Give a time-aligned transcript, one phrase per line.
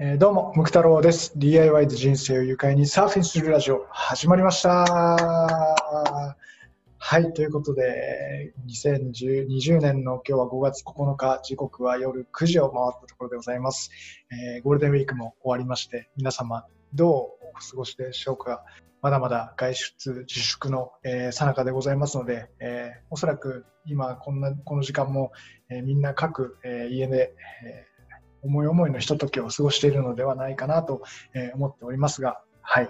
[0.00, 1.36] えーどうも、ムク太郎です。
[1.36, 4.84] DIY で人生を愉快にサーフィンするラジオ、始まりました。
[4.86, 6.36] は
[7.18, 13.90] い、ということで、2020年の今日は5月9日、時刻は夜9時を回ったところでございます。
[14.30, 18.62] えーゴールデンウィークも終わりまして、皆様、どうお過ごしでしょうか。
[19.02, 25.32] まだまだ外出自粛の、えー、最中でございますので、えーおそらく今こんな、この時間も、
[25.68, 27.34] えみんな各、え家で、
[27.66, 27.87] え
[28.42, 31.02] 思い思いのひとときを過ごしているのではないかなと、
[31.34, 32.88] え思っておりますが、はい。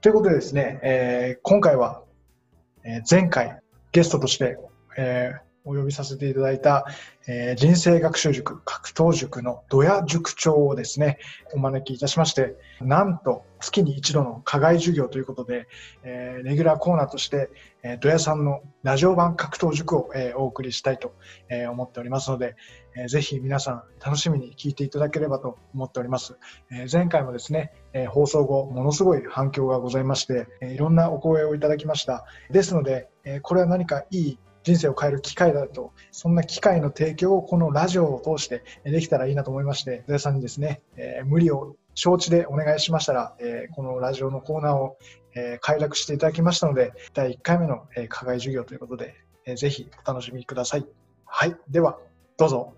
[0.00, 2.02] ということでですね、え今回は、
[2.84, 3.60] え前回
[3.92, 4.58] ゲストとして、
[4.96, 6.86] えーお呼びさせていただいた、
[7.28, 11.18] えー人生学習塾格闘塾のドヤ塾長をですね、
[11.54, 15.68] お招きいたしまして、なんと月に一度の課外授業ということで、
[16.02, 17.50] えーレギュラーコーナーとして、
[17.84, 21.14] えー、ドヤさんのラジオ版格闘塾を、えーお送りしたいと、
[21.48, 22.56] えー思っておりますので、
[22.96, 26.36] えーぜひ皆さん楽しみに聞いていただければと思っております。
[26.72, 32.24] えー前回もですね、えー放送後ものすごい反響がございまして、えーいろんなお声をいただきました。
[32.50, 44.96] ですので、えーこれは何かいい人生を変える機会だと、そんな機会の提供をこのラジオを通してできたらいいなと思いまして、土屋さんにですね、えー無理を承知でお願いしましたら、えーこのラジオのコーナーを、
[45.34, 49.14] えー快諾していただきましたので、第1回目の、えー課外授業ということで、
[49.46, 50.86] えーぜひお楽しみください。
[51.26, 51.56] はい。
[51.68, 51.98] では、
[52.36, 52.74] どうぞ。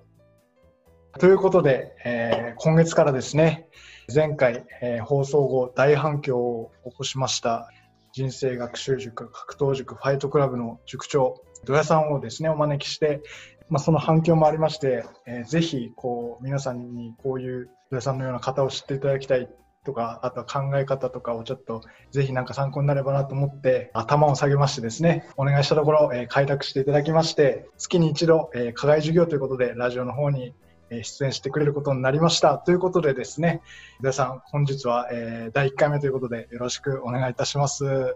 [1.20, 3.68] ということで、えー今月からですね、
[4.12, 7.68] 前回、えー放送後大反響を起こしました
[8.12, 13.23] 人生学習塾、格闘塾、ファイトクラブの塾長、土屋さんをですね、お招きして、
[13.69, 19.48] まあ、その反響もありまして、えーぜひ、こう、皆さんにこういう土屋さんのような方を知っていただきたい
[19.85, 30.55] とか、あとは考え方とかをちょっと、ぜひなんか参考になればなと思って、頭を下げましてですね、お願いしたところ、えー開拓していただきまして、月に一度、えー課外授業ということで、ラジオの方に
[30.91, 32.59] 出演してくれることになりました。
[32.59, 33.62] ということでですね、
[34.01, 38.15] 土屋さん、本日は、えー第1回目ということで、よろしくお願いいたします。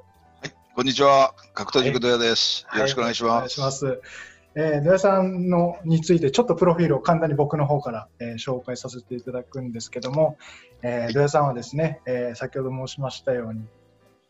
[0.79, 2.65] こんにちは、格闘塾土屋です。
[2.73, 4.01] よろしくお願いしはお願います。
[4.55, 10.39] えー、土屋さんのについてちょっとプロフィールを簡単に僕の方から、えー紹介させていただくんですけども、
[10.83, 13.67] えー、土屋さんはですね、えー先ほど申しましたように、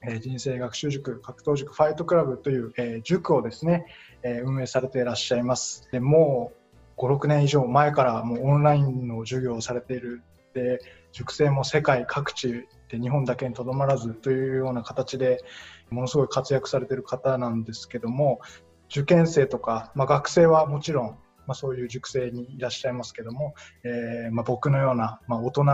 [0.01, 3.85] えー人生学習塾、格闘塾、ファイトクラブという、えー塾をですね、
[4.23, 5.87] えー運営されていらっしゃいます。
[5.93, 6.53] でも
[6.97, 10.23] う5、6年以上前からもうオンラインの授業をされている。
[10.55, 10.79] で、
[11.13, 15.45] 塾生も世界各地で日本だけにとどまらずというような形で
[15.91, 18.41] ものすごい活躍されてる方なんですけども、
[18.91, 21.09] 受験生とか、まあ、学生はもちろん、
[21.47, 23.55] まあ、そういう塾生にいらっしゃいますけども、
[23.85, 25.65] えーまあ、僕のような、ま、大人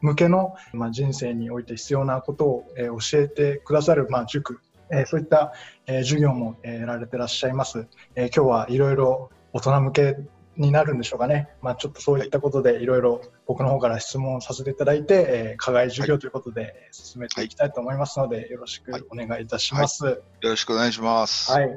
[0.00, 4.60] 向けの、ま、人生において必要なことを、え教えてくださる、ま、塾、
[4.90, 5.52] えーそういった、
[5.86, 7.86] え授業も、えーやられてらっしゃいます。
[8.14, 10.16] えー今日はいろいろ大人向け
[10.56, 11.48] になるんでしょうかね。
[11.62, 20.04] ま、ちょっとそういったことでいろいろ僕の方から質問させていただいて、えー課外授業ということでえー進めていきたいと思いますので、よろしくお願いいたします。
[20.06, 21.52] よろしくお願いします。
[21.52, 21.68] はい。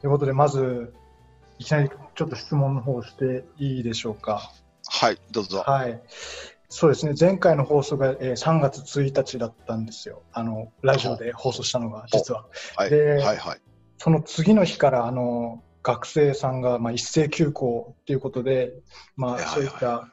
[0.00, 0.94] ということで、まず、
[1.58, 4.50] いきなりちょっと質問の方していいでしょうか？
[4.86, 5.62] はい、どうぞ。
[5.66, 6.00] はい。
[6.68, 10.22] そうですね、前回の放送が、えー3月1日だったんですよ。
[10.32, 12.46] あの、ラジオで放送したのが、実は。
[12.76, 13.60] はい、ではい、はい。
[13.98, 18.72] その次の日から、あの、学生さんが、まあ、一斉休校ということで、
[19.16, 20.08] まあ、はいはいはいそういった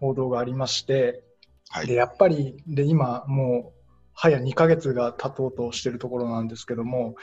[0.00, 1.22] 報道がありまして、
[1.68, 1.86] はい。
[1.86, 3.80] で、やっぱり、で、今、もう、
[4.12, 7.14] 早2ヶ月が経とうとしているところなんですけども、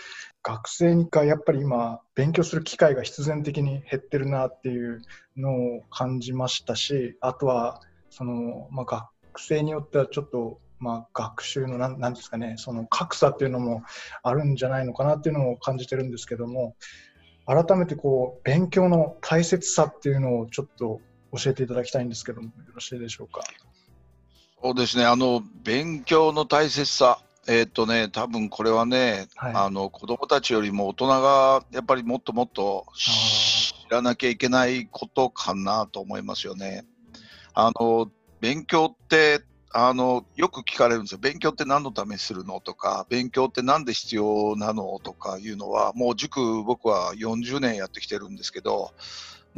[0.42, 5.02] 学生がやっぱり今、勉強する機会が必然的に減ってるなっていう
[5.36, 13.84] のを感じましたし、あとは、その、まあ、学生によってはちょっと、まあ、学習のなん、なんですかね、その格差っていうのも
[14.24, 16.76] あるんじゃないのかなっていうのを感じてるんですけども、
[17.46, 21.02] 改めてこう、勉強の大切さっていうのをちょっと
[21.36, 23.42] 教えていただきたいんですけども、よろしいでしょうか？
[24.62, 27.20] そうですね、あの、勉強の大切さ。
[27.50, 36.86] えっ、とね、多分これはね、はいあの子供たちよりも大人がやっぱりもっともっと知らなきゃいけないことかなと思いますよね。
[37.54, 38.12] あの
[38.42, 41.20] 勉強ってあのよく聞かれるんですよ。
[41.20, 48.92] 勉強って何のためにするのとか、勉強ってなんで必要なのとかいうのは、もう塾僕は40年やってきてるんですけど、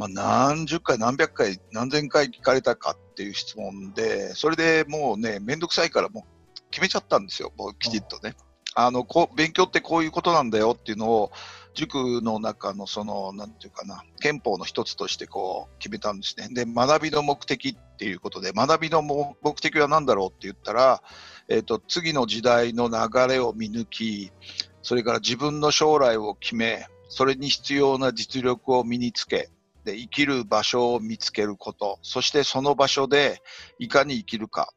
[0.00, 8.34] まあ、何十回、何百回、何千回聞かれたかっていう質問で、それでもうね、めんどくさいからもう決めちゃったんですよ、もうきちっとね。
[8.74, 11.32] あのこう勉強ってこういうことなんだよっていうのを、
[11.74, 16.48] 塾の中のその、なんていうかな、憲法の一つとしてこう決めたんですね。
[16.50, 21.02] で、学びの目的っていうことで、学びの目目的は何だろうって言ったら、
[21.48, 24.32] えっ、と、次の時代の流れを見抜き、
[24.80, 29.50] それから自分の将来を決め、それに必要な実力を身につけ、
[29.84, 33.42] で生きる場所を見つけること、そしてその場所で
[33.78, 34.72] いかに生きるか、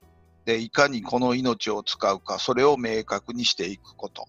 [0.45, 4.25] でいかにこの命を使うか、それを明確にしていくこと。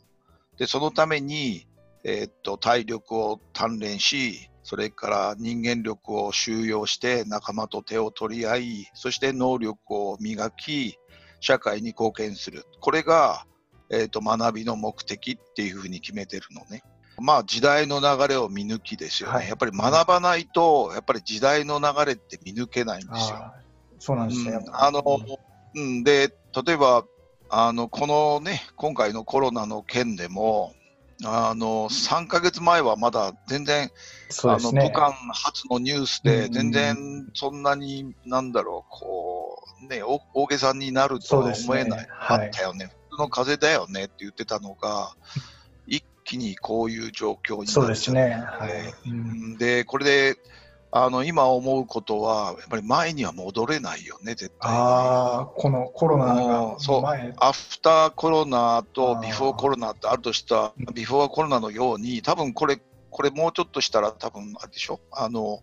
[0.58, 1.66] でそのために、
[2.04, 10.96] えーっと体力を鍛錬し、それから人間力を収容して仲間と手を取り合い、そして能力を磨き、
[11.40, 12.64] 社会に貢献する。
[12.80, 13.44] これが、
[13.90, 16.82] えー、と学びの目的っていうふうに決めてるのね。
[17.20, 19.37] まあ時代の流れを見抜きですよね。
[19.37, 23.52] はいやっぱり学ばないと、やっぱり時代の流れって見抜けないんですよ。
[23.99, 24.52] そうなんですね。
[24.52, 25.02] うんあの、
[25.75, 26.34] うん、で、
[26.66, 27.05] 例えば、
[27.49, 30.75] あの、このね、今回のコロナの件でも、
[31.25, 33.90] あの、3ヶ月前はまだ全然、
[34.44, 34.93] あの、武。
[34.93, 42.87] 漢発のニュースで、うん全然そんなに、なんだろう、こう、ね、お大げさになるとは思えない、あはいったよね。
[43.10, 45.14] 普通の風邪だよねって言ってたのが、
[46.24, 48.42] 一気にこういう状況にそうなっちゃっですね。
[48.46, 49.10] はて、い。
[49.10, 49.22] うんう
[49.54, 49.58] ん。
[49.58, 50.36] で、これで、
[50.90, 54.78] あの、今思うことは、やっぱり前には戻れないよね、絶対に。
[54.78, 57.02] ああ、このコロナがそう。
[57.02, 60.94] 前、アフターコロナとビフォーコロナってあるとしたうん。
[60.94, 62.80] ビフォーコロナのように、多分これ、
[63.10, 64.98] これもうちょっとしたら多分あれでしょ？
[65.12, 65.60] あの、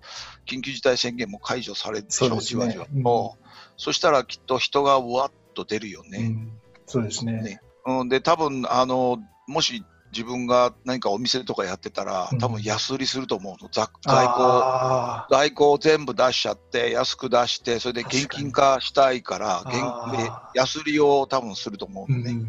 [0.47, 2.39] 緊急事態宣言も解除されるでしょね。
[2.41, 2.85] じわじわ。
[2.93, 3.03] うん。
[3.03, 3.35] と。
[3.77, 6.17] そしたらきっと人がわっと出るよね。
[6.19, 6.51] うん。
[6.85, 7.41] そうですね。
[7.41, 7.61] ね。
[7.85, 9.17] うん、で、多分あの、
[9.47, 13.69] もし自分が何かお店とかやってたらうん、多分安売りすると思うの。
[13.71, 22.31] 在在庫あ在庫を全部出しちゃって、安く出して、それで現金化したいから、確か安売りを多分すると思うーのね。
[22.31, 22.45] うん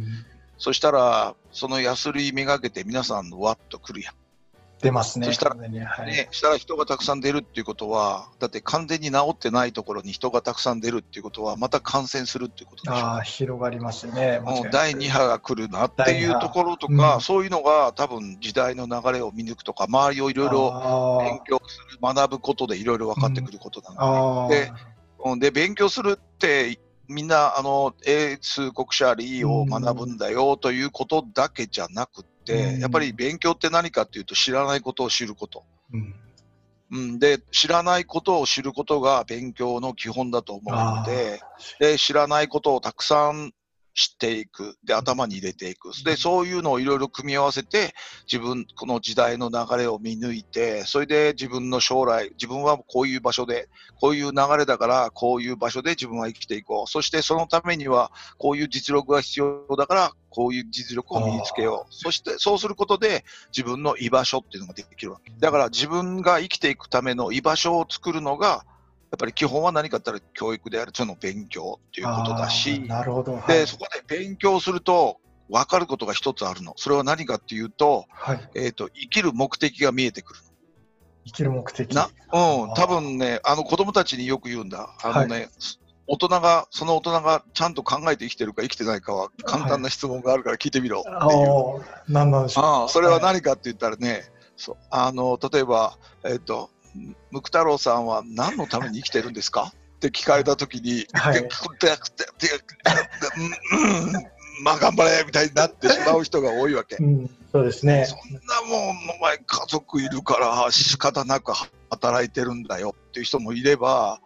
[0.62, 4.14] そしたら、その安売りめがけて皆さんわっと来るやん。
[4.82, 5.26] 出ますね。
[5.26, 12.94] そしたら完全にはいね、したら人がたくさん出るっていうことは、だって完全に治ってないところに人がたくさん出るっていうことは、また感染するっていうことでしょ。
[12.96, 14.40] ああ、広がりますよね。
[14.40, 24.72] もう第2波が来るなっていうところとか、うんそういうのが多分時代の流れを見抜くとか、周りをいろいろ勉強する、学ぶことでいろいろ分かってくることなんだねあーで
[25.24, 32.80] うんで、勉強するって、みんな、あの、英数国者理を学ぶんだよということだけじゃなくって、うん。
[32.80, 35.64] やっぱり勉強って何かっていうと、知らないことを知ること。
[35.92, 36.14] うん。
[36.92, 41.40] うん、で、知らないことを知ることが勉強の基本だと思うので、
[41.80, 43.52] で、知らないことをたくさん
[43.94, 44.76] 知っていく。
[44.84, 45.90] で、頭に入れていく。
[46.04, 47.94] で、そういうのをいろいろ組み合わせて、
[48.30, 53.68] 自分、この時代の流れを見抜いて、それで自分の将来、自分はこういう場所で、
[54.00, 56.90] こういう流れだから、こういう場所で自分は生きていこう。
[56.90, 61.94] そしてそのためには、こういう実力が必要だから、こういう実力を身につけよう。
[61.94, 63.24] そして、そうすることで、
[63.54, 65.30] 自分の居場所っていうのができるわけ。
[65.38, 68.71] だから自分が生きていくための居場所を作るのが、や
[69.16, 73.34] っぱり基本は何かって言ったら教育である、その勉強っていうことだあしー、なるほど。
[73.34, 75.18] はいで、そこで勉強すると
[75.50, 76.72] 分かることが一つあるの。
[76.76, 78.50] それは何かっていうと、はい。
[78.54, 80.40] えっ、と、生きる目的が見えてくる
[81.26, 81.92] 生きる目的。
[81.92, 82.08] の。
[82.32, 84.96] な、うん、多分ね、あの子供たちによく言うんだ。
[85.02, 85.48] あのね、
[86.06, 91.16] 大人が、その大人がちゃんと考えて生きてるか生きてないかは簡単な質問があるから聞いてみろっていう。
[91.16, 92.64] ああ、なんなんでしょう。
[92.64, 94.24] ああそれは何かって言ったらね、
[94.56, 96.70] そうあの例えば、えっと、
[97.30, 99.72] ムク太郎さんは何のために生きてるんですか？
[99.96, 101.48] って聞かれたときに、はい
[104.64, 106.96] まあ頑張れみたいになってしまう人が多いわけ。
[106.96, 108.06] うん、そうですね。
[108.06, 111.52] そんなもん、お前家族いるから仕方なく
[111.90, 114.20] 働いてるんだよっていう人もいれば、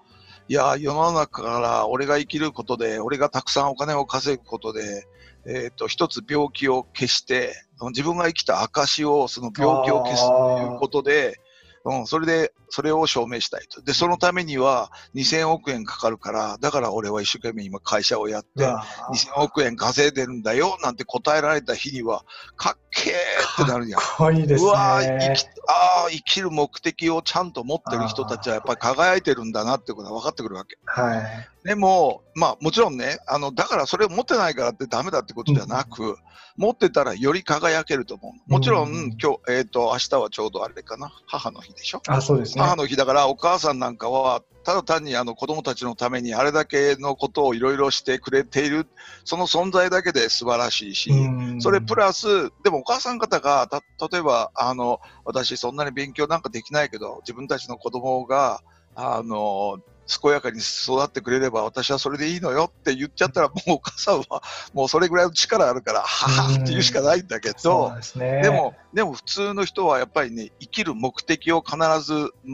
[0.48, 5.06] いや、世の中から俺が生きることで、俺がたくさんお金を稼ぐことで、
[5.46, 7.54] えっ、と、一つ病気を消して、
[7.90, 11.40] 自分が生きた証を、その病気を消すということで、
[11.86, 13.82] うん、それで、それを証明したいと。
[13.82, 22.24] で、そのためには2000億円かかるから、だから俺は一生懸命今会社をやって、うわ2000億円稼いでるんだよなんて答えられた日には、
[22.56, 24.00] かっけーってなるやん。
[24.00, 25.46] かっこいいですうわー生ねき。
[25.68, 30.78] あー生きる目的をちゃんと持ってる人たちはやっぱり輝いてるんだなってことが分かってくるわけ。
[30.84, 31.66] はい。
[31.66, 36.16] でも、まあもちろんね、あの、だからそれを持ってないからってダメだってことじゃなく、
[36.56, 38.52] 持ってたらより輝けると思う。
[38.52, 42.02] もちろん、うん今日、えっ、と、明日はちょうどあれかな、母の日でしょ。
[42.08, 42.62] あ、そうですね。
[42.62, 48.88] 母の日だからお母さんなんかは、ただ単にあの子供たちのためにあれだけのことをいろいろしてくれている、
[49.24, 58.60] その存在だけで素晴らしいし、うんそれプラス、でもお母さん方が、た例えば、あの、私そんなに勉強なんかできないけど、自分たちの子供が、
[58.96, 68.42] あの、健やかに育ってくれれば私はそれでいいのよって言っちゃったら、もうお母さんは もうそれぐらいの力あるから、ははって言うしかないんだけどね。
[68.42, 72.52] でも、でも普通の人はやっぱりね、生きる目的を必ず、うんう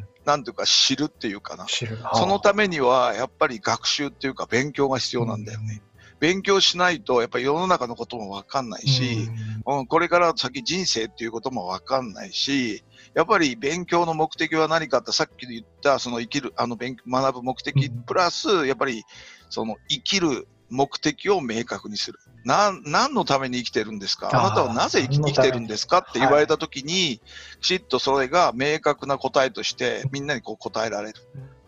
[0.00, 1.66] んなんていうか知るっていうかな。
[1.66, 1.98] 知る。
[2.14, 5.82] そのためにはやっぱり学習っていうか勉強が必要なんだよね。
[6.18, 9.28] 勉強しないと、やっぱり世の中のこともわかんないし、
[9.66, 12.82] うん、これから先人生っていうこともわかんないし、
[13.14, 19.04] やっぱり勉強の目的は何かってさっき言ったその生きる、あの勉学ぶ目的プラス、やっぱり
[19.50, 22.18] その生きる目的を明確にする。
[22.44, 24.30] な何のために生きてるんですか？
[24.32, 25.98] あなたはなぜ生き生きてるんですか？
[25.98, 27.20] って言われたときに、
[27.60, 31.20] きちっとそれが明確な答えとしてみんなにこう答えられる。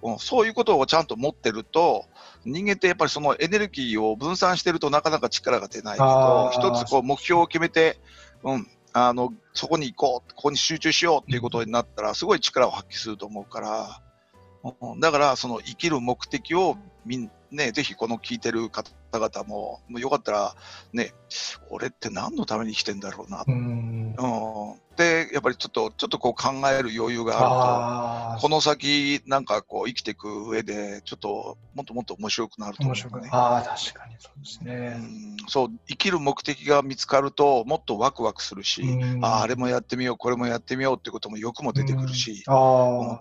[0.02, 2.04] うん、そういうことをちゃんと持ってると、
[2.44, 7.98] 人間ってやっぱりそのエネルギーを分散してるとなかなか力が出ないけど、一つこう目標を決めて、
[8.44, 14.02] うん、あの、そこに行こう、ここに集中しようっていうことになったら、すごい力を発揮すると思うから、
[15.00, 20.54] だから、その生きる目的をみんね、ぜひこの聞いてる方々も、もうよかったら、
[20.92, 21.12] ね、
[21.70, 23.44] 俺って何のために生きてんだろうな。
[23.46, 24.14] うん、
[24.96, 35.36] で、やっぱりちょっと、ちょっとこう考える余裕があると、この先、なんかこう生きていく上で、ちょっともっともっと面白くなると思う、ね、ああ、確かにそうですね、うん。
[35.48, 38.82] そう、生きる目的が見つかると、もっとワクワクするし、
[39.22, 43.18] ああ、あれもやってみよう、これもやってみようってことも欲も出てくるし、あ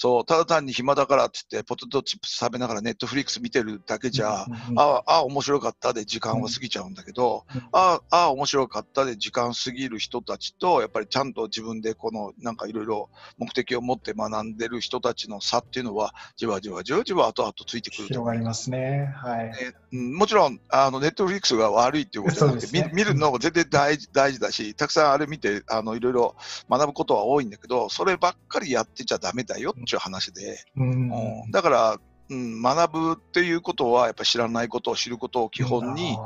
[0.00, 19.12] そう、ただ単に暇だからって言って、ポテトチップス食べながらネットフリックス見てるだけじゃ、ああ、面白かったで時間は過ぎちゃうんだけど、ああ、面白かったで時間過ぎる人たちと、やっぱりちゃんと自分でこの、なんかいろいろ目的を持って学んでる人たちの差っていうのは、じわじわじわじわ後々ついてくる広がりますね。
[19.16, 19.50] はい。
[19.94, 26.36] うん、もちろん、あの、ネットフリックスが悪いっていうことじゃなくて、ね、見るのも全然大事大事だし、たくさんあれ見て、あの、いろいろ
[26.70, 36.18] 学ぶことは多いんだけど、そればっかりやってちゃダメだよっていう話で、うん、だから、うん、学ぶっていうことは、やっぱり知らないことを知ることを基本に、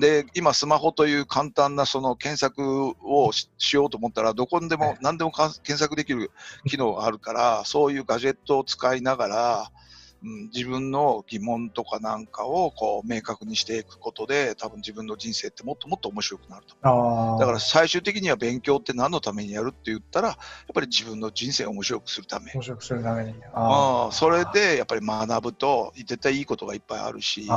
[0.00, 6.30] で、今スマホという簡単なその検索をしようと思ったら、どこにでも何でも検索できる
[6.66, 9.72] 機能があるから、そういうガジェットを使いながら、
[10.24, 16.76] うん、自分の疑問とかなんかをこう明確にしていくことで多分自分の人生ってもっともっと面白くなると。
[17.38, 20.36] だから最終的には勉強って何のためにやるって言ったらやっ
[20.72, 22.52] ぱり自分の人生を面白くするため。
[22.54, 23.34] 面白くするために。
[23.52, 27.48] あそれでやっぱり学ぶと絶対いいことがいっぱいあるし。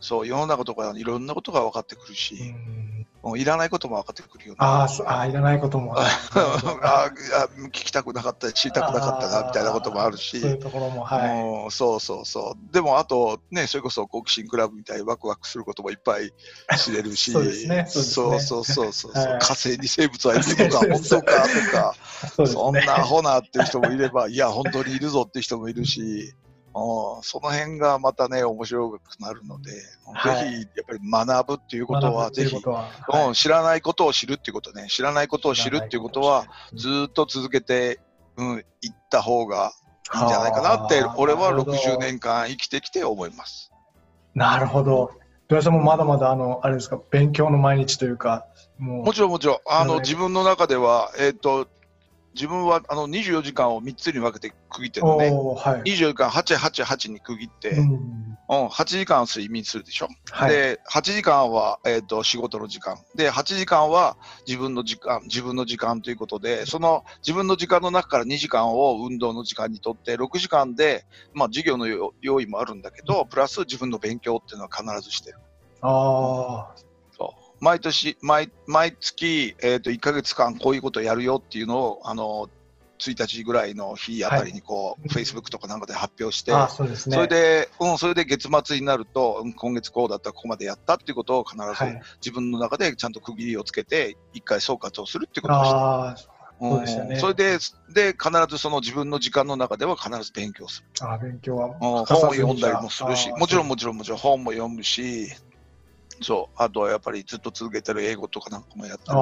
[0.00, 2.97] そう世の中とかいろんなことが分かってくるし、うん
[3.36, 5.98] いらないことも分かってくるよああ、いらないことも。
[5.98, 7.10] ああ
[7.66, 12.72] 聞きたくなかった、知りたくなかったなみたいなこともあるし、そういうところも、はい、そうそうそう。
[12.72, 16.32] でも、あと、ね、それこそ好奇心クラブみたいにワクワクすることもいっぱい
[16.78, 18.00] 知れるし、そうですね、そ
[18.36, 21.94] うそうそうそう、はい、火星に生物はいるのか、本当かとか、
[22.36, 25.48] そ,、そんなアホなっていう人もいれば、いや、本当にいるぞっていう。
[25.48, 25.74] 人もい。
[25.78, 26.34] るし、
[27.22, 29.72] その辺がまたね、面白くなるので、
[30.12, 30.92] はい、ぜひやっぱ
[31.26, 38.00] り学ぶっていうことは、ぜひ、はい、知らないことを知るっていうことね、知らないことを知るっていうことは、ずっと続けて、
[38.36, 39.72] うん、いった方が
[40.14, 43.72] いいんじゃないかなって、俺は60年間生きてきて思います。
[44.34, 45.12] なるほど。
[45.48, 48.46] 土さんもまだまだ、あの、あれですか、勉強の毎日というか、
[48.78, 51.66] ももちろんもちろん、あの、自分の中では、えっ、ー、と、
[52.38, 62.98] 自分はあの24時間を3つに分けて区切ってるのね、はい、24時間8、8、8に区切って、うん、うん、8時間睡眠するでしょ、はい、で8時間は、えーと、仕事の時間。
[63.16, 64.16] で8時間は
[64.46, 71.86] 自分の時間自分の時間ということでその自分の時間の中から2時間を運動の時間にとって6時間で、まあ、授業の
[72.20, 75.38] 用意もあるんだけどプラス自分の勉強っていうのは必ずしてる。
[75.82, 76.72] あ
[77.60, 82.48] 毎年、毎毎月、えーと、1か月間こういうことをやるよっていうのを、あの
[82.98, 95.64] 1日ぐらいの日あたりにこう、フェイスブックとかなんかで発表して、そね、それで、うん、それで月末になると、うん、今月こうだったらここまでやったっていうことを必ず自分の中でちゃんと区切りをつけて、一回総括をするっていうことを
[96.16, 96.38] して。
[96.60, 97.58] そうですよね、それで
[97.94, 101.08] で必ずその自分の時間の中では必ず勉強する。
[101.08, 105.28] あ勉強は本を読んだりもするし、もちろんもちろんもちろん本も読むし、
[106.20, 109.16] そう、あとはやっぱりずっと続けてる英語とかなんかもやったし、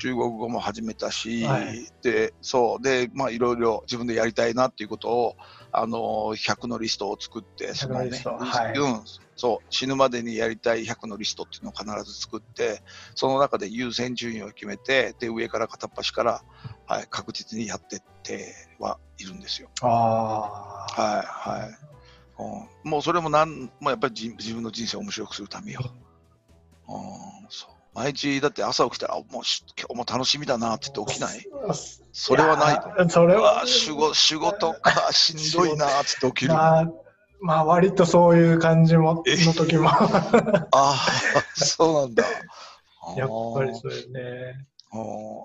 [0.00, 5.36] 中国語も始めたし、はい、で、そう、で、まあいろいろ自分でやりたいなっていうことを、
[5.70, 5.98] あの、
[6.34, 9.02] 100のリストを作って、そのね、はい、うん、
[9.36, 12.82] そう、死ぬまでにやりたい100のリストっていうのを必ず作って、
[13.14, 16.42] その中で優先順位を決めて、で、上から片っ端から、
[16.86, 19.68] はい、確実にやってってはいるんですよ。
[19.82, 21.97] はい、はい。
[22.38, 25.80] うん、もうそれもなんもやっぱり自分の人生を面白くするためよ。
[26.88, 26.96] うん、
[27.48, 27.70] そう。
[27.94, 31.44] 毎日だって朝起きたらもう今日も楽しみだなって言って起きない？
[32.12, 35.12] それはないそれは仕事仕事か。
[35.12, 36.54] しんどいなって言って起きる。
[36.54, 36.84] まあ
[37.40, 39.88] まあ割とそういう感じもの時も。
[39.90, 40.96] ああ
[41.54, 42.24] そうなんだ。
[43.16, 44.66] やっぱりそうよね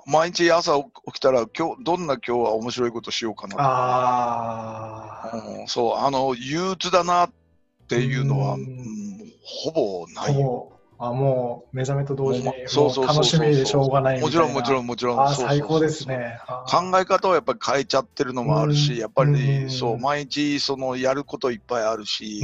[0.05, 0.73] 毎日朝
[1.05, 3.55] 起きたら今日どんな今日は面白いことしようかな。
[3.59, 7.31] あ、うん、そうあの憂鬱だなっ
[7.87, 10.69] ていうのは、うん、ほぼないよ。
[10.99, 15.21] あもう目覚めと同時にそうそう楽しみでしょうがないもちろんもちろんもちろん。
[15.21, 16.39] あ最高ですね。
[16.47, 22.41] 考え方をやっぱり変えちゃってるのもあるしやっぱりそう毎日そのやることいっぱいあるし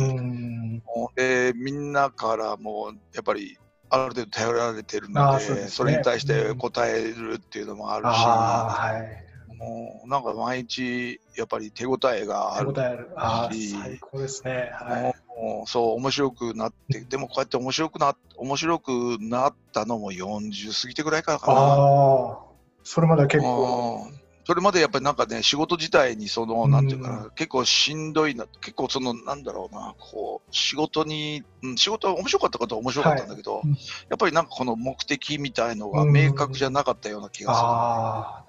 [1.16, 3.58] でみんなからもやっぱり
[3.90, 9.04] ある程度頼られてるので、ね、それに対して答えるっていうのもあるし、は
[9.52, 13.12] い、もうなんか毎日やっぱり手応えがある手応えある。
[13.16, 15.04] あ最高ですね、はい、
[15.42, 21.60] もうそう面白くなってでもこうやって面白くな面白くなったのも40過ぎてぐらいからかな。
[21.62, 22.40] あ
[22.84, 24.08] それまでは結構
[24.50, 33.68] それまでやっぱりなんかね、仕事自体にその、なんていうかな、結構しんどいな、結構その、なんだろうな、こう、仕事に、うん、仕事は面白かったことは面白かったんだけど、はい、
[34.10, 38.42] やっぱりなんかこの目的みたいのが明確じゃなかったような気が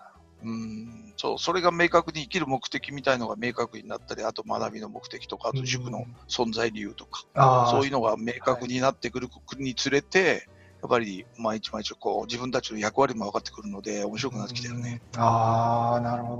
[0.42, 0.54] する、ね。
[0.54, 0.56] う
[1.10, 9.28] ん、そう、それが明確に生きる目的みたいのが明確になったり、あと学びの目的とか、あと塾の存在理由とか、そういうのが明確になってくる
[9.58, 10.48] につれて、
[10.82, 15.02] やっぱり毎日毎日こう自分たちの役割も分かってくるので面白くなってきてるね。
[15.16, 16.36] ああなるほ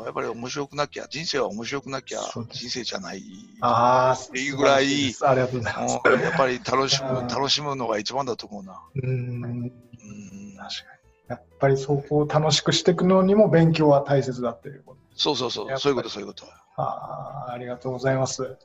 [0.00, 0.04] ど。
[0.06, 3.22] やっぱり面白くなきゃ人生は面白くなきゃ人生じゃない
[3.60, 6.00] あっていうぐらいありがとうございます。
[6.22, 8.80] やっぱり楽しむ楽しむのが一番だと思うな。
[9.02, 9.70] うんうん
[10.56, 10.96] 確かに。
[11.28, 15.00] やっぱりそこを楽しくしていくのにも勉強は大切だっていうこと。
[15.14, 16.46] そうそうそうそういうことそういうこと。
[16.76, 18.56] ああありがとうございます。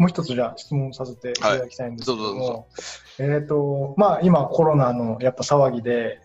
[0.00, 1.32] もう一つじゃあ質問させてい。
[1.34, 2.64] ただきたいんですけども、はい、
[3.18, 6.22] えっ、ー、と、まあ今コロナのやっぱ騒ぎで、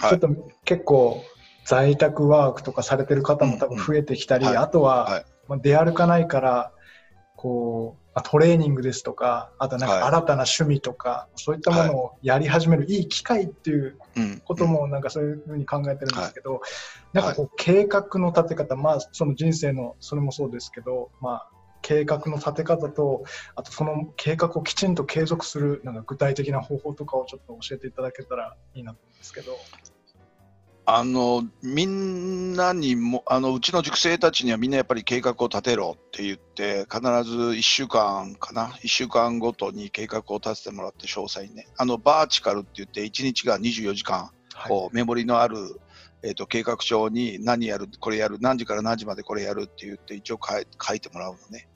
[0.00, 0.28] ちょっと
[0.64, 1.24] 結構
[1.64, 4.50] 在宅ワークとかされてる方も多分増えてきたり、うん。
[4.52, 6.72] うんはい、あとは、はい、まあ、出歩かないから、
[7.34, 13.00] こう、トレーニングですとか、あとなんか新たな趣味とか、そういったものをやり始めるい。
[13.00, 13.98] い機会っていう
[14.44, 16.60] こともなんかそういうふうに考えてるんですけど、
[17.12, 21.50] なんかこう計画の立て方、まあその人生のそれもそうですけど、まあ
[21.86, 23.22] 計画の立て方と、
[23.54, 29.56] あとその計画をきちんと継続するなんか具体的な方法とかをちょっと教えていただけたらいいなと思うんですけど。
[30.88, 44.30] あのみんなにもあのうちの塾生たちにはみんなやっぱり計画を立てろって言って必ず1週間かな1週間ごとに計画を立ててもらって詳細にねあのバーチカルって言って1日が24時間、
[44.68, 45.80] こうメモリのある
[46.22, 51.68] えーと、計画書に何やる、これやる、何時から何時までこれやるって言って一応書いてもらうのね。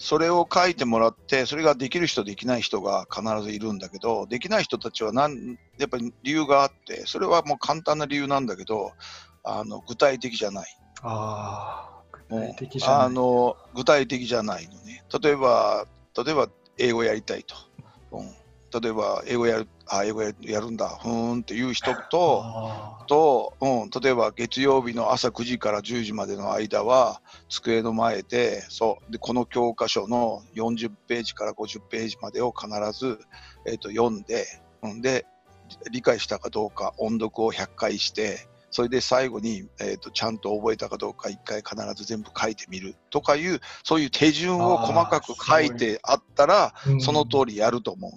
[0.00, 8.92] それを書いてもらって、それができる人、できない人が必ずいるんだけど、できない人たちは何やっぱり理由があって、それはもう簡単な理由なんだけど、
[9.44, 10.78] あの具体的じゃない。
[11.02, 15.04] あ具体的じゃないあの具体的じゃないのね。
[15.22, 15.86] 例えば、
[16.16, 17.54] 例えば英語やりたいと。
[18.12, 18.40] うん
[18.72, 20.88] 例えば英語やるあ英語やるんだ。
[21.02, 22.44] ふーんっていう人と
[23.08, 29.12] と、うん、例えば月曜日の朝9時から10時までの間は机の前でそう。
[29.12, 33.18] でこの教科書の40ページから50ページまでを必ず、
[33.66, 34.46] えーと、読んで、
[34.82, 35.26] うん、で
[35.90, 42.94] 理解したかどうか音読を100回してそれで最後に、えーと、ちゃんと覚えたかどうか1回必ず全部書いてみる。
[43.10, 48.12] とかいうそういう手順を細かく書いてあったらその通りやると思う。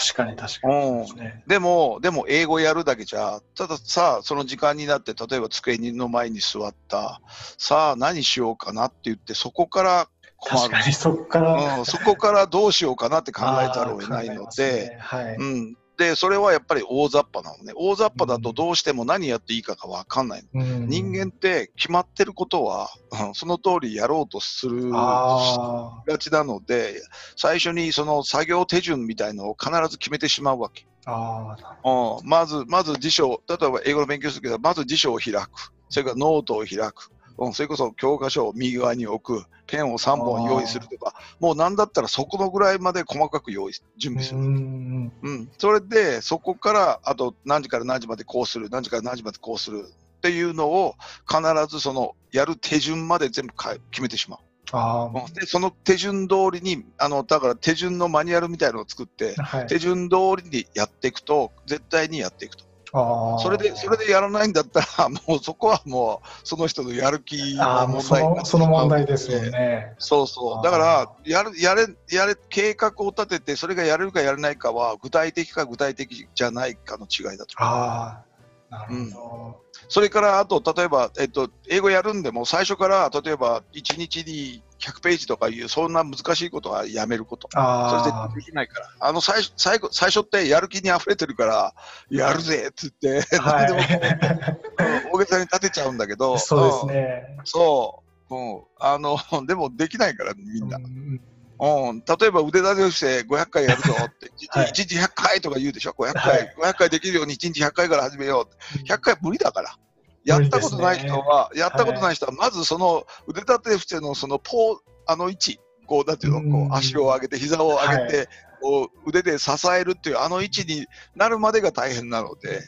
[0.00, 1.06] 確かに確かに、うん、
[1.46, 7.20] でも、でも英語やるだけじゃ、たださ、その時間になって、例えば机の前に座った、
[7.58, 10.08] さあ何しようかなって言って、そこから
[10.38, 10.92] 困る。
[10.94, 14.98] そこから、うん、そこからどうしようかなって考えざるを得ないので、 ね。
[14.98, 17.74] はい、うん、で、それはやっぱり大雑把なのね。
[17.76, 20.62] 大雑把だとどうしても何やっていいかが分かんないの。
[20.62, 22.88] うん、人間って決まってることは、
[23.28, 27.02] うん、その通りやろうとするがちなので、
[27.36, 30.86] 最初にその作業手順みたいのを必ず決めてしまうわけ。
[31.04, 35.48] あうん、まず、まず辞書、例えば英語の勉強するけど、まず辞書を開く。
[35.90, 37.10] それからノートを開く。
[37.40, 44.40] うん、それこそ教科書を右側に置く、ペンを3本用意するとか、もうなんだったらそこのぐらいまで細かく用意、準備する。
[44.40, 45.50] うん,、うん。
[45.56, 50.94] それで、そこから、あと何時から何時までこうする、何時から何時までこうするっていうのを、
[51.26, 53.54] 必ずその、やる手順まで全部
[53.90, 54.40] 決めてしまう。
[54.72, 62.69] あでその手順通りにあのだから手順のマニュアルみたいなのを作って、はい、手順通りにやっていくと絶対にやっていくと。
[62.92, 69.94] それで、それでやらないんだったら、 もうそこはもう、その人のやる気の問題その問題ですよね。
[69.98, 70.64] そうそう。
[70.64, 77.54] だから、やる、やれ、やれ、計画を立てて、それがやれるかやれないかは、具体的か具体的じゃないかの違いだと。
[77.58, 78.24] あ
[78.70, 79.44] あ、なるほど。
[79.44, 79.54] うん
[79.88, 87.48] それからあと、例えば、えっと、英語やるんでも、最初から、例えば、1日に100ページとかいう、そんな難しいことはやめること。
[87.52, 88.88] それでできないから。
[89.00, 91.74] あの最、最後、最初ってやる気に溢れてるから、
[92.10, 93.68] やるぜって言って、はい、
[95.12, 97.38] 大げさに立てちゃうんだけど、そうですね。
[97.44, 98.34] そう。
[98.34, 98.62] うん。
[98.78, 100.78] あの、 でもできないから、みんな。
[100.78, 101.20] うん
[101.62, 108.90] うん、例えば腕立て伏せ500回やるぞって、 はい1日100回とか言うでしょ、500は回、い500回できるように1日100回から始めようって。
[108.90, 109.76] 100回無理だから。
[110.24, 118.28] やったことない人は、やったことない人は、まずその腕立て伏せのそのポー、あの位置、こう、なんていうの、こう足を上げて、膝を上げて、
[118.60, 122.60] こう腕で支えるっていうあの位置になるまでが大変なので、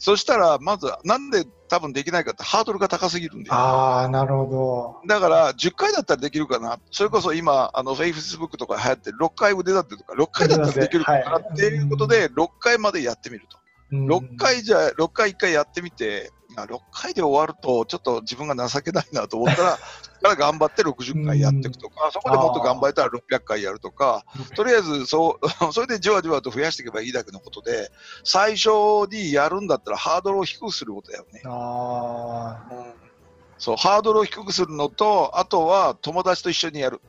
[0.00, 3.50] そしたら、まず、なんで多分できないかって、ハードルが高すぎるんで。
[3.50, 4.46] ああ、なるほ
[5.06, 6.80] だから、10回だったらできるかな。
[6.90, 13.59] それこそ今、あの、フェイスブックとか流行ってる6回腕立てとか、6回だったらできるかなはいっていうことで、6回までやってみると。
[13.92, 13.98] ど。
[13.98, 19.78] うん6回じゃ、6回1回やってみて、あ6回で終わると、ちょっと自分が情けないなと思ったら、
[20.20, 24.24] から頑張って60回やっていくとか、そこでもっと頑張れたら600回やるとか、
[24.54, 27.90] とりあえずそう、 それでじわじわと増やしていけばいいだけのことで、
[28.24, 28.70] 最初
[29.10, 31.42] にやるんだったらハードルを低くすることだよね。
[31.44, 32.58] あ
[33.58, 37.00] そう、ハードルを低くするのと、あとは友達と一緒にやる。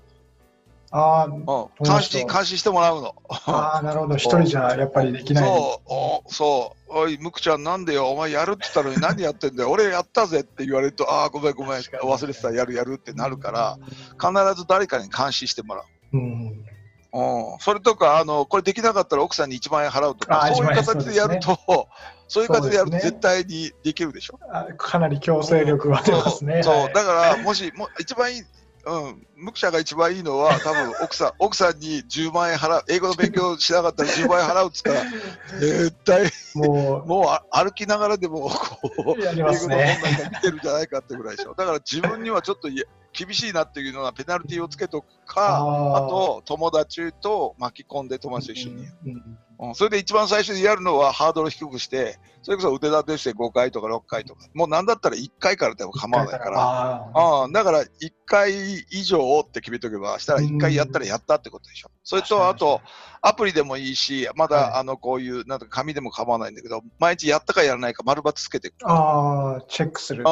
[0.92, 3.16] あ、あ監視、監視してもらうの。
[3.30, 4.16] あ、ああ、なるほど。
[4.16, 5.44] 一人じゃやっぱりできない。
[5.46, 13.80] そう、おそう、おい、ムクちゃんなんでよ、お前やるって言ったのに 何やってんだよ、俺やったぜって言われると、ああ、ごめんごめん、忘れてた、やるやるってなるから、
[14.20, 15.82] 必ず誰かに監視してもら
[16.14, 16.18] う。
[16.18, 16.66] うん。
[17.14, 21.90] うん、それとかあの、これできなかったら奥さんに1万円払うとか、あそういう1万円形でやると、
[22.30, 24.40] そういう形でやると絶対にできるでしょ。
[24.50, 26.64] あかなり強制力は出ますね。
[26.64, 26.94] そう、はい。
[26.94, 28.42] だから、もし、も一番いい、
[28.86, 35.04] うん、ムクちゃんが一番いいのは、 多分奥さん、奥さんに10万円払う、英語の勉強しなかったら10万円払うっつったら、
[35.60, 40.00] 絶対、ももうあ歩きながらでも、こう、う、やり英語の本ますね。
[40.04, 41.54] なんか見てるんじゃないかってぐらいでしょ。
[41.54, 42.70] だから自分にはちょっと
[43.14, 48.98] 厳しいなっていうのはペナルティーをつけとくか、ああと友達と巻き込んで友達と一緒にやる。
[49.06, 49.38] うんうん
[49.76, 56.60] それで一番最初にやるのはハードルを低くして、それこそ腕立て伏せ5回とか6回とか、もうなんだったら1回からでも構わないから。
[56.60, 57.88] ああうん、だから1
[58.26, 61.92] 回以上って決めとけば、したら1回やったらやったってことでしょ。
[62.04, 62.82] それと、あと、
[63.22, 68.90] アプリでもいいし、まだ、はいあのこういうなんか紙でも構わないんだけど、毎日やったかやらないか丸×つけていく。
[68.90, 70.26] ああ、チェックするう。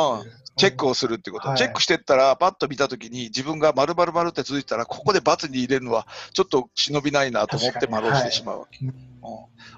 [0.60, 1.58] チェックをするってこと、はい。
[1.58, 8.86] チェックしてったら、パッと見たときに、自分が丸々丸って続いたら、ここで×に入れるのは、ちょっと忍びないなと思って丸をしてしまうわけ。
[8.86, 8.90] うん。
[8.90, 8.96] うん。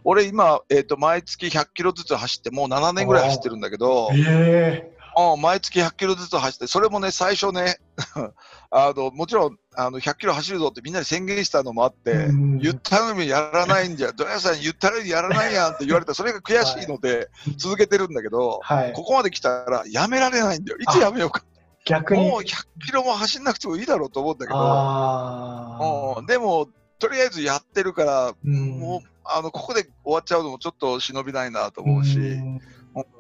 [0.04, 7.78] 俺、今、えーと、毎月100キロずつ走って、もう7年ぐらい走ってるんだけど、えうん毎月100キロずつ走って、それもね、最初ね、
[8.72, 18.94] あのもちろんあの100キロ走るぞってみんなに宣言したのもあって、うん言ったのにやらないんじゃ、どやさん言ったのにやらないやんって言われた、それが悔しいので、続けてるんだけど、はい。
[18.94, 20.78] ここまで来たらやめられないんだよ。
[20.80, 21.44] いつやめようか。
[21.86, 22.30] 逆に。
[22.30, 26.20] もう100キロも走んなくてもいいだろうと思うんだけど。
[26.20, 26.68] うんでも、
[27.00, 32.60] とりあえずやってるから、うんもうあのここで終わっちゃうのもちょっと忍びないなと思うし、うん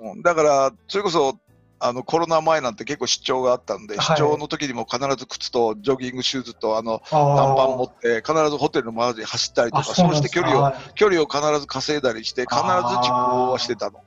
[0.02, 1.38] うんだから、それこそ
[1.84, 4.18] あのコロナ前なんて結構出張があったんで、はい。
[4.18, 10.76] 出張の時にも必ず靴とジョギングシューズとあの短パン持って、必ずホテルの周りで走ったりとあか、そうして距離をはい。
[10.96, 14.00] 距離を必ず稼いだりして、必ず実行はしてたの。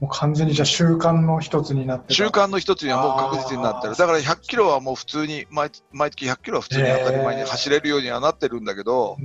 [0.00, 2.14] もう完全にじゃあ習慣の一つになってた。
[2.14, 3.96] 習慣の一つにはもう確実になってる。
[3.96, 9.16] だから100キロはもう普通に毎、毎月100キロは普通に当たり前に走れるようにはなってるんだけど、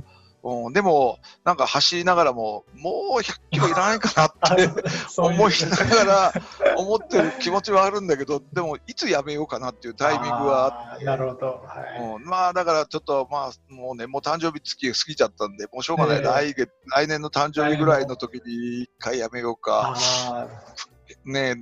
[0.44, 4.68] うん、でも、なんか走りながらも、もう100キロいらないかなあって
[5.16, 6.32] 思いながら
[6.76, 11.46] 思ってる気持ちはあるんだけど、でも、いつやめようかなっていうタイミングはあっあーなるほど。
[11.46, 12.02] はい。
[12.02, 16.22] うん、まあだからちょっとまあもうね、もう誕生日月過ぎちゃったんで、もうしょうがない、ええ。
[16.24, 20.46] 来月来年の誕生日ぐらいの時に一回やめようか、あ
[21.24, 21.56] ね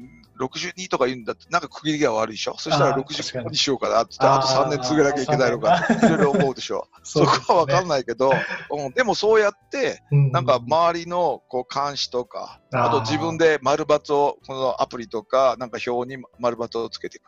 [0.46, 7.88] 62とか言うんだって、なんか区切りが悪いでしょ、そしたらあー確か65ににしようかなってって、あと3年続けなきゃいけないのかいろいろ思うでしょ、 ーそこは分かんい。
[7.88, 8.32] ないけど、
[8.70, 10.32] うん、でもそうやって、うん。
[10.32, 17.24] なんか周りのこう監視とか、あと自分で丸×を、このアプリとか、なんか表に丸×をつけていく。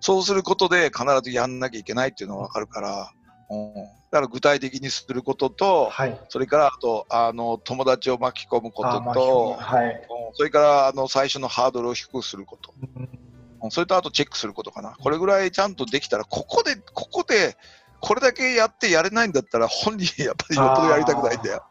[0.00, 3.12] そうすることで必ずやんなきゃいけないっていうのがわかるから、
[3.50, 3.72] うん、
[4.12, 6.20] だから具体的にすることと、はい。
[6.28, 9.86] それからあとあの友達を巻き込むことと、はい。
[9.86, 14.96] うんそれからあの最初のハードルを低くすること、うんうんそれとあとチェックすることかな。
[14.98, 17.56] これぐらいちゃんとできたら、ここで、ここで、
[18.00, 21.62] これだけやってやれないんだったら、本人やっぱりよっぽどやりたくないんだよ。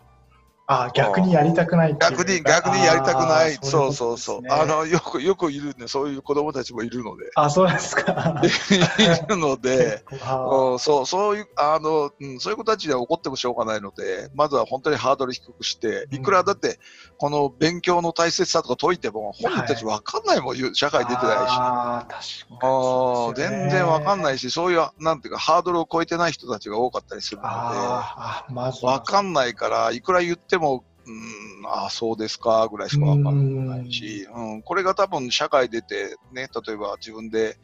[0.72, 3.60] あー逆にやりたくない逆に、逆にやりたくない。
[3.62, 4.42] そうそうそう。
[4.50, 5.90] あ、の、よく、よくいるね。
[5.90, 7.30] そういう子供たちもいるので。
[7.36, 8.42] あ、そうですか。
[8.98, 16.80] いるので、 うん、そう、そういう、あの、うん、そういう子たちには怒ってもしょうがないので、まずは本当にハードル低くして、いくらだって、
[17.18, 21.50] この勉強の大切さとか解いても、本人たち分かんないもん、社会出てないし。
[21.50, 37.58] あー確かにあ全然わかんないし、そういう、なんていうか、ハードルを超えてない人たちが多かったりするので、あーあ、まずわかんないから、いくら言っても、うん、ああ、そうですか、ぐらいしかわかんないし、うん、これが多分社会出て、ね、例えば自分で、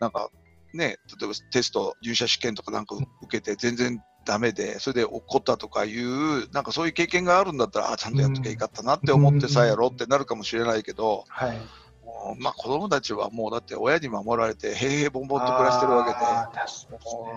[0.00, 0.30] なんか、
[0.72, 11.60] ね、例えばテスト、入社試験とかなんか受けて、全然ダメで、それで怒ったとかいう、なんかそういう経験があるんだったら、あちゃんとやっときゃいいかったなって思ってさやろうってなるかもしれないけど、はい
[12.38, 16.16] まあ、子供たちはもうだって親に守られて平々凡々と暮らしてるわけで、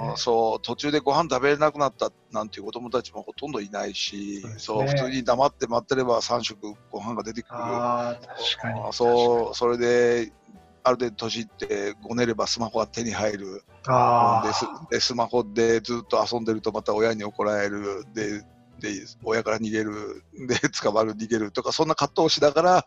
[0.08, 7.60] ね、そう途中でご飯食べれなくなったなんていう子供たちもほとんどいないし、そう、ね、普通に黙って待ってれば3食ご飯が出てくる。
[8.92, 10.32] そうそれで
[10.84, 13.64] ある程度年いってごねればスマホが手に入る。
[14.92, 18.06] でスマホでずっと遊んでるとまた親に怒られる。
[18.14, 18.44] で
[18.80, 18.92] で
[19.24, 22.86] 親から逃げるで 捕まる逃げるとかそんな葛藤をしながら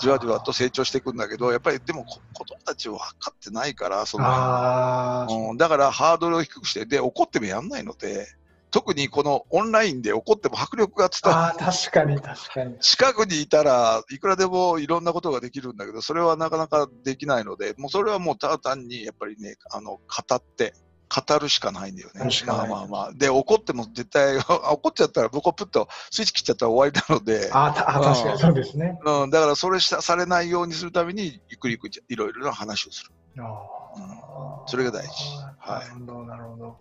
[0.00, 8.26] じわじわと成長していくんだけどやっぱりでも子供たちを測ってないからその、うん、だからハードルを低くしてで怒ってもやんないので。
[8.74, 11.64] 特にこのオンラインで怒っても迫力が伝わる。
[11.64, 12.76] 確かに確かに。
[12.80, 20.00] 近くにいたらいくらでもいろんなことができるんだけど、それはなかなかできないので、もうそれはもうただ単にやっぱりね、あの、語
[20.34, 20.74] って、
[21.14, 22.28] 語るしかないんだよね。
[22.46, 23.12] まあまあまあ。
[23.14, 24.38] で、怒っても絶対、
[24.72, 27.50] 怒っちゃったら、僕はプッとスイッチ切っちゃったら終わりなので。
[27.52, 28.98] ああ、確かにそうですね。
[29.04, 33.12] うん、だからそれさされないようにするために、ゆっくりゆっくりいろいろな話をする。
[33.38, 35.12] あうん、それが大事。
[35.58, 35.88] はい。
[35.88, 36.78] なるほど、なるほど。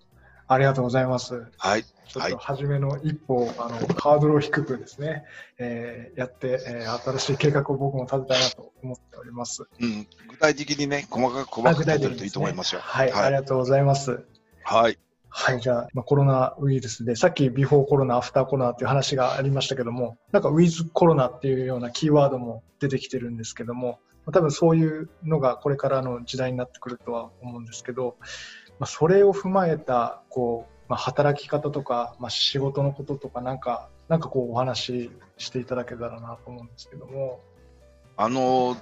[0.53, 1.45] ありがとうございます。
[1.57, 1.83] はい。
[1.83, 5.23] ちょっと初めの一歩、あの、ハードルを低くですね、
[5.57, 9.63] えー、やって、えー、新しい計画を僕も立てたいなと思っております。
[9.79, 10.07] うん。
[10.29, 12.81] 具体的にね、細かく細かく立てるといいと思いますよ。
[12.81, 14.23] ね、はい、はい、ありがとうございます。
[14.63, 14.99] はい。
[15.35, 23.99] はい、じゃあ、まあ、コロナウイルスで、さっきビフォーコロナ、アフターコロナっていう話がありましたけども、なんかウィズコロナっていうようなキーワードも出てきてるんですけども、
[24.31, 28.15] 多分そういうのがこれからの時代になってくるとは思うんですけど、
[28.79, 37.39] まあ、それを踏まえた、こう、まあ、働き方とか、まあ、仕事のこととかなんかなんかこうお話ししていただけたらなと思うんですけども。
[38.15, 38.77] あの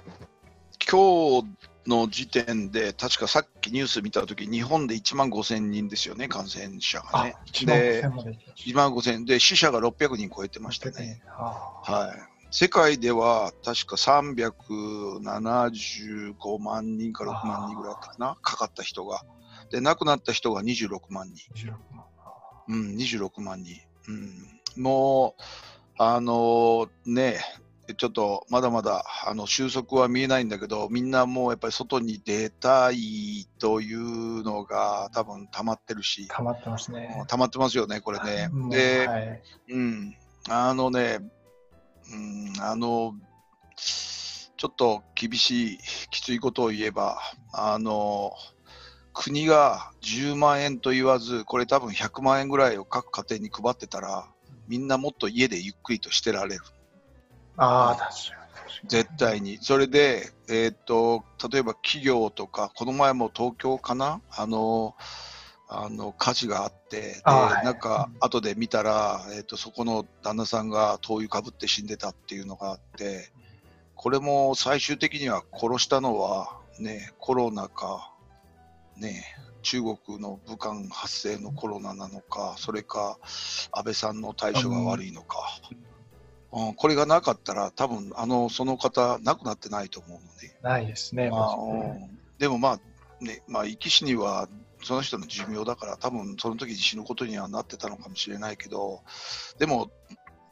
[0.90, 1.46] 今日
[1.86, 7.36] の時点で、確かさっきニュース見たとき、日本で1万5000人ですよね、感染者がね。
[7.64, 11.22] で、1万5000で、死者が600人超えてましたね。
[11.26, 12.18] はい、
[12.50, 19.22] 世界では確か375万人か6万人ぐらいかな、かかった人が。
[19.72, 21.50] で、亡くなった人が26万人。
[21.54, 22.04] 26万。
[22.68, 23.80] うん、26万人。
[24.08, 25.42] うん、もう、
[25.98, 27.40] あのー、ね、
[27.96, 36.28] ちょっとまだまだあの収束は見えないんだけど、みんなもうやっぱり外に出たいというのが多分溜まってるし。
[36.28, 37.24] 溜まってますね。
[37.28, 38.50] 溜まってますよね、これね。
[38.70, 40.16] で、はい、うん、
[40.50, 41.18] あのね、
[42.12, 43.14] うん、あの、
[43.76, 45.78] ちょっと厳しい、
[46.10, 47.18] きついことを言えば、
[47.52, 48.32] あの、
[49.12, 54.26] 国が10万円と言わず、これ多分100万円ぐらいを各家庭に配ってたら、
[54.68, 56.62] みんなもっと家でゆっくりとしてられる。
[57.56, 58.14] ああ、確か
[58.82, 58.88] に。
[58.88, 59.58] 絶対に。
[59.60, 64.20] それで、えー、っと、例えば企業とか、この前も東京かな？
[64.30, 64.96] あの、
[65.74, 73.32] あの火事があって、でなんか後で見たら、えーと、とそこの旦那さんが灯油かぶって死んでたっていうのがあって、
[73.94, 78.11] これも最終的には殺したのは、ね、コロナか、
[78.96, 79.24] ね、
[79.62, 83.18] 中国の武漢発生のコロナなのか、それか
[83.72, 85.38] 安倍さんの対処が悪いのか、
[86.52, 91.56] うん、これがなかったら、多分あのその方、亡くなってないと思うので、ないですね、まあ、
[92.38, 92.80] でもまあ、
[93.24, 94.48] ねまあ、生き死には
[94.82, 99.02] その人の寿命だから、多分その時に死ぬことにはなってたのかもしれないけど、
[99.58, 99.90] でも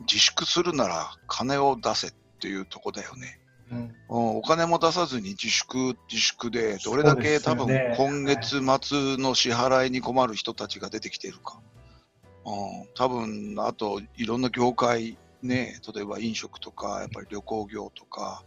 [0.01, 3.41] 自粛するなら金を出せっていうとこだよね。
[3.71, 11.61] うん、お金も出さずに自粛、自粛で、どれだけ多分今月末の支払いに困る人たちが出てきているか。
[12.45, 18.43] うん、多分あといろんな業界、ね、例えば飲食とか、やっぱり旅行業とか、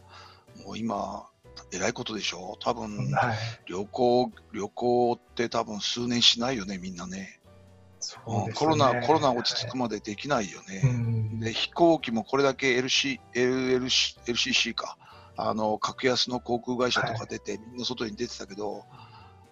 [0.65, 1.27] もう今、
[1.71, 2.57] えらいことでしょ？
[2.59, 7.39] 多分、はい、旅行、旅行って多分数年しないよね、みんなね。
[8.27, 10.81] ね、コロナ、コロナ落ち着くまでできないよね。
[10.83, 14.97] はい、で飛行機もこれだけ LC LLC LCC か、
[15.35, 18.83] あの格安の航空会社とか出て、はい、みんな外に出てたけど、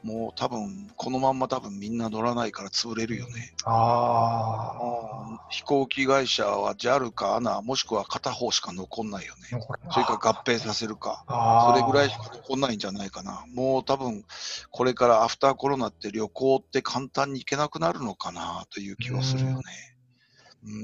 [0.03, 3.53] もう多分このまんま多分みんな乗らないから潰れるよね。
[3.65, 5.47] ああ。
[5.49, 9.61] 飛行機会社は JAL か ANA もしくは片方しか残んないよね。
[9.91, 11.23] それから合併させるか。
[11.27, 13.45] それぐらいしか残んないんじゃないかな。
[13.53, 14.25] もう多分
[14.71, 19.90] これからアフターコロナって旅行って簡単に行けなくなるのかなという気はするよね。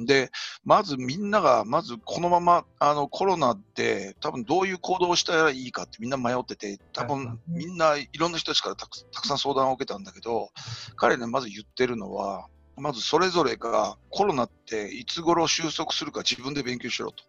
[0.06, 0.32] で、
[0.66, 10.50] まずみんなが、まずこのままあのコロナって多分どういう行動をしたらいいかってみんな迷ってて、多分みんないろんな人たちからたくたくさん相談を受けたんだけど、
[10.96, 17.24] 彼ね、まず言ってるのは、まずそれぞれがコロナっていつ頃収束するか自分で勉強しろと。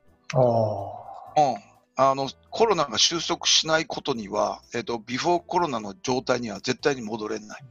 [1.37, 1.57] うん、
[1.97, 7.65] あのコロナが収束しないことには、えっと、ビフォーコロナの状態には絶対に戻れない。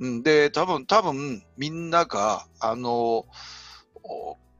[0.00, 3.26] うん、で、多分多分みんなが、あの、お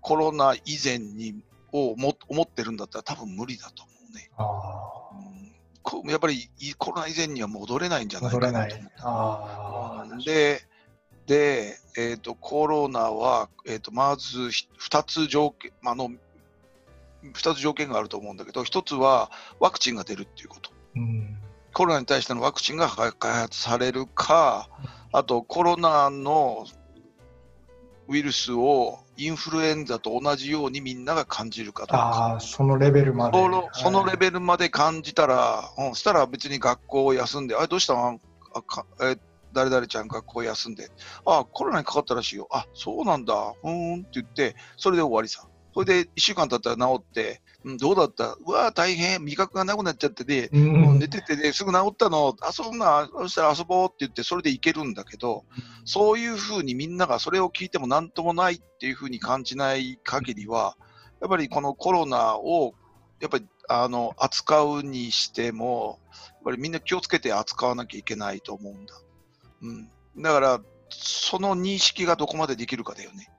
[0.01, 1.35] コロナ以前に、
[1.73, 4.31] をも思ってるんだったら多分無理だと思うね。
[4.39, 5.39] あうん
[5.83, 8.93] こやっぱりいコロナ以前には戻れないんじゃあ、ないかなと思って。。
[8.99, 10.61] ああ、で、
[11.27, 16.11] で、えっ、と、コロナは、えっ、と、まずひ二つ条件、まああの、
[17.33, 19.31] 二つ条件があると思うんだけど、一つは
[19.61, 20.71] ワクチンが出るっていうこと。
[20.97, 21.39] うん。
[21.73, 24.69] コロナに対してのワクチンが開発されるか、
[25.13, 26.67] あとコロナの
[28.09, 31.99] ウイルスをインフルエンザと同じようにみんなが感じるかどうか。
[31.99, 33.39] ああ、そのレベルまで。
[33.73, 34.19] そのレル。
[34.19, 38.19] ベルまで感じたら、うん、そしたら別に学校を休んで、あどうしたの？
[38.55, 39.17] あかえ
[39.53, 40.91] 誰々ちゃん学校休んで、
[41.25, 45.48] あコロナにかかったらしいよ、あそうなんだ、ふーんって言って、それで終わりさ。
[45.75, 48.37] それで1週間経ったら治って、うん、どうだった？
[48.45, 50.81] うわー大変、味覚がなくなっちゃってね、うん。
[50.81, 55.45] もう寝ててね、すぐ治ったの、遊ぶな、そしたら遊ぼうって言って、それでいけるんだけど、
[55.85, 60.77] そういうふうにみんながそれを聞いてもなんともないっていうふうに感じない限りは、
[61.21, 62.75] やっぱりこのコロナを
[63.21, 68.95] やっぱりあの扱うにしても、やっぱりみんな気をつけて扱わなきゃいけないと思うんだ。
[69.63, 69.91] うん、
[70.23, 73.31] だから、その認識がどこまでできるかだよね。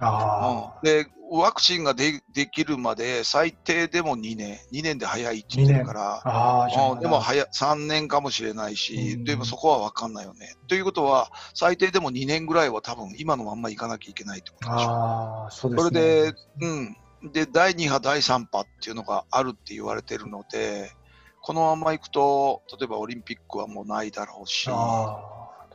[0.00, 7.00] ああ、うん、で、ワクチンがでできるまで最低でも2年、2年で早いって言ってるから、あうん。
[7.00, 9.24] でも早3年かもしれないし、うん。
[9.24, 10.54] でもそこは分かんないよね。
[10.68, 14.90] ということは、最低でも2年ぐらいは多分今のまんまいかなきゃいけないってことでしょ。
[14.90, 16.00] ああ、そうですそね。
[16.00, 16.96] れで、うん。
[17.32, 20.92] で、第2波、第3波っていうのがあるって言われてるので、
[21.40, 25.20] このままいくと、例えばオリンピックはもうないだろうし、あ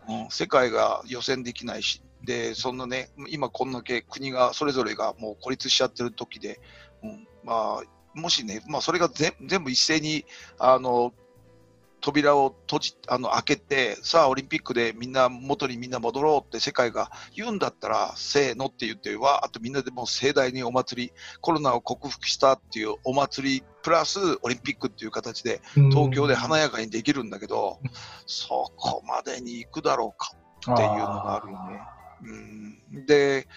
[0.07, 6.59] うん、世界が予選できないし、で、そんなね、今こんだけ国がそれぞれがもう孤立しちゃってる時で、
[7.03, 10.25] うん、まあ、もしね、まあ、それが全全部一斉に、
[10.57, 11.13] あの、
[12.01, 27.89] 扉を閉じ、あの、開けて、さあ、オリンピックでみんな、元にみんな戻ろうって世界が言うんだったら、せーのって言って、わーっとみんなでもう盛大にお祭り、コロナを克服したっていうお祭り、プラスオリンピックっていう形で、あ、東京で華ややかにできるんだけど、うん
[28.25, 30.31] そこまでに行くだろうか
[30.71, 31.98] っていうのがあるよね。
[32.23, 33.47] うんで、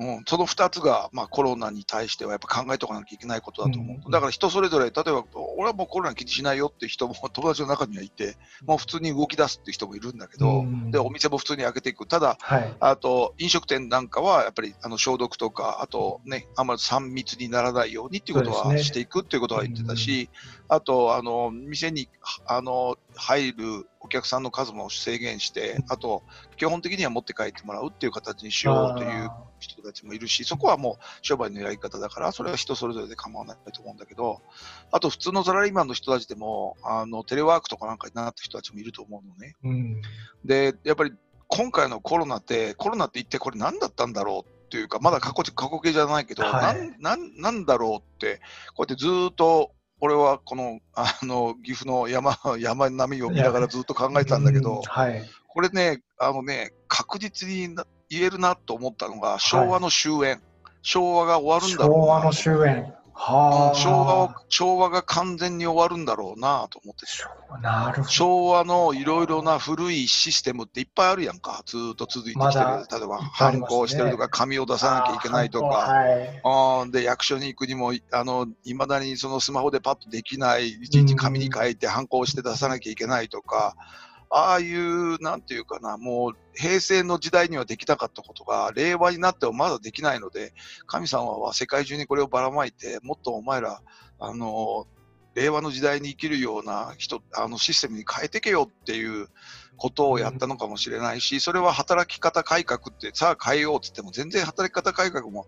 [0.00, 3.96] うん、その2つが、まあ、コロナに対してはやっぱ考えておかなきゃいけないことだと思う。
[3.96, 5.24] うんだから人それぞれ、例えば、
[5.56, 12.06] 俺はもうコロナ気にしないよっていう人も 友達の中にはいて、もう普通に動き出すっていう人もいるんだけど、うんで、お店も普通に開けていく。
[12.06, 12.76] ただ、はい。
[12.78, 20.30] あと、飲食店なんかは、やっぱりあの消毒とか、あとね、あんまり3密にならないようにっていうことはしていくっていうことは言ってたし、
[20.68, 22.08] あと、あの、店に、
[22.46, 26.22] あの、入るお客さんの数も制限して、あと、
[26.56, 34.42] 基本的には持って帰ってもらうっていう形にしようという人たちもいるし、そこはもう商売のやり方だから、それは人それぞれで構わないと思うんだけど、
[34.92, 39.54] あと普通のサラリーマンの人たちでも、あの、テレワークとかなんかになった人たちもいると思うのね。
[39.64, 40.02] うん。
[40.44, 41.12] で、やっぱり
[41.48, 48.40] 今回のコロナって、コロナって一体これ何だったんだろうっていうか、まだ過去過去形じゃないけど、はいなんなんなんだろうって、
[48.74, 55.22] こうやってずーっと、俺はこのあの岐阜の山山並みを見ながらずっと考えてたんだけうど、はい。
[55.48, 60.38] これね、あのね、確実にな言えるなと思ったのが、昭和の終焉、
[60.82, 62.97] 昭和が終わるんだろうな昭和の終焉。
[63.20, 67.04] は昭和を昭和が完全に終わるんだろうなと思って。
[67.06, 68.08] 昭和なるほど。
[68.08, 76.82] 昭和のいろいろな古いシステムっていっぱいあるやんか、ずーっと続いてきてる、まだ例えば反抗してるとか、紙を出さなきゃいけないとか、はい。
[76.84, 76.90] うん。
[76.92, 83.74] で役所に行くにも、あの未だにそのスマホでパッとできない、いちいち紙に書いて反抗して出さなきゃいけないとか、
[84.30, 90.52] ああいう、なんていうかな、もう平成の時代にはできなかったことが、令和になってもまだできないので、
[90.86, 93.80] 神様は世界中にこれをばらまいて、もっとお前ら、
[94.18, 94.86] あの、
[95.34, 99.28] 令和の時代に生きるような人、あのシステムに変えてけよっていう
[99.76, 105.46] ことをやったのかもしれないし、それは働き方改革って、さあ変えようって言っても、全然働き方改革も、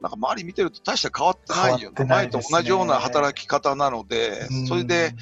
[0.00, 1.78] なんか周り見てると大して変わってないよ。
[1.78, 2.52] 変わってないですね。
[2.52, 5.14] 前と同じような働き方なのでうん、それで、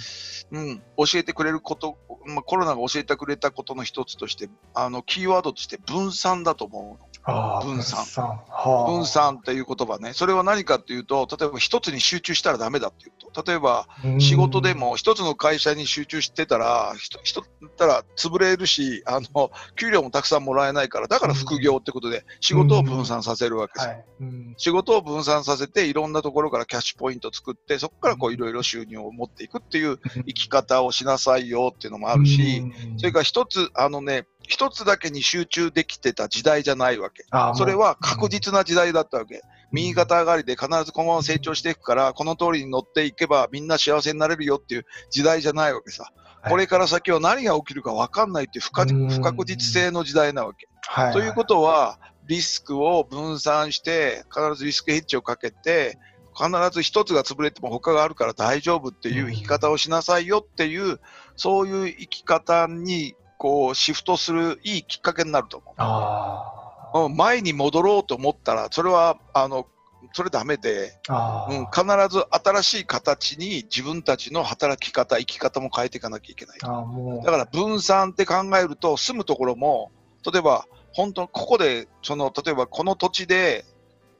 [0.50, 7.05] うん、教えてくれること、まあ、コロナが教えてくれたことの一つとして、あのキーワードとして分散だと思う。
[7.26, 10.12] 分散はあ分散っていう言葉ね。
[10.12, 13.42] それは何かっていうと、例えば一つに集中したらダメだっていうと。
[13.44, 17.44] 例えば、うん仕事でも一つの会社に集中してたら、人、人っ
[17.76, 23.90] たら潰れるし、あの、給料もたくさんもらえないから、だから副業ってことで仕事を分散させるわけですよ。
[23.90, 24.04] はい。
[24.20, 37.24] うん仕事を分散させて、いろんなところからキャッシュポイントを作って、そこからこういろいろ収入を持っていくっていう生き方をしなさいよっていうのもあるし、うんそれから一つ、あのね、一つだけに集中できてた時代じゃないわけ。
[37.54, 39.42] それは確実な時代だったわけ。
[39.72, 46.12] 右肩上がりで必ずこのまま成長していくから、この通りに乗っていけばみんな幸せになれるよっていう時代じゃないわけさ。
[46.48, 50.68] これから先は何が起きるか分かんないっていう不確不確実性の時代なわけ。
[50.86, 51.12] はい。
[51.12, 55.98] ということは、リスクを分散して、必ずリスクヘッジをかけて、
[56.36, 61.00] 必ず一つが潰れても他があるから大丈夫っていう生き方をしなさいよっていう、
[61.36, 66.98] そういう生き方にこうシフトするいいきっかけになると思あう。
[67.06, 69.66] うん、前に戻ろうと思ったら、それは、あの、
[70.12, 70.98] それダメで。
[71.08, 76.58] うん、必ず新しい形に自分たちの働き方、生き方も変えていかなきゃいけない。
[76.62, 77.24] ああ、もう。
[77.24, 79.90] だから分散って考えると、住むところも、
[80.30, 83.66] 例えば、本当、ここで、その、例えばこの土地で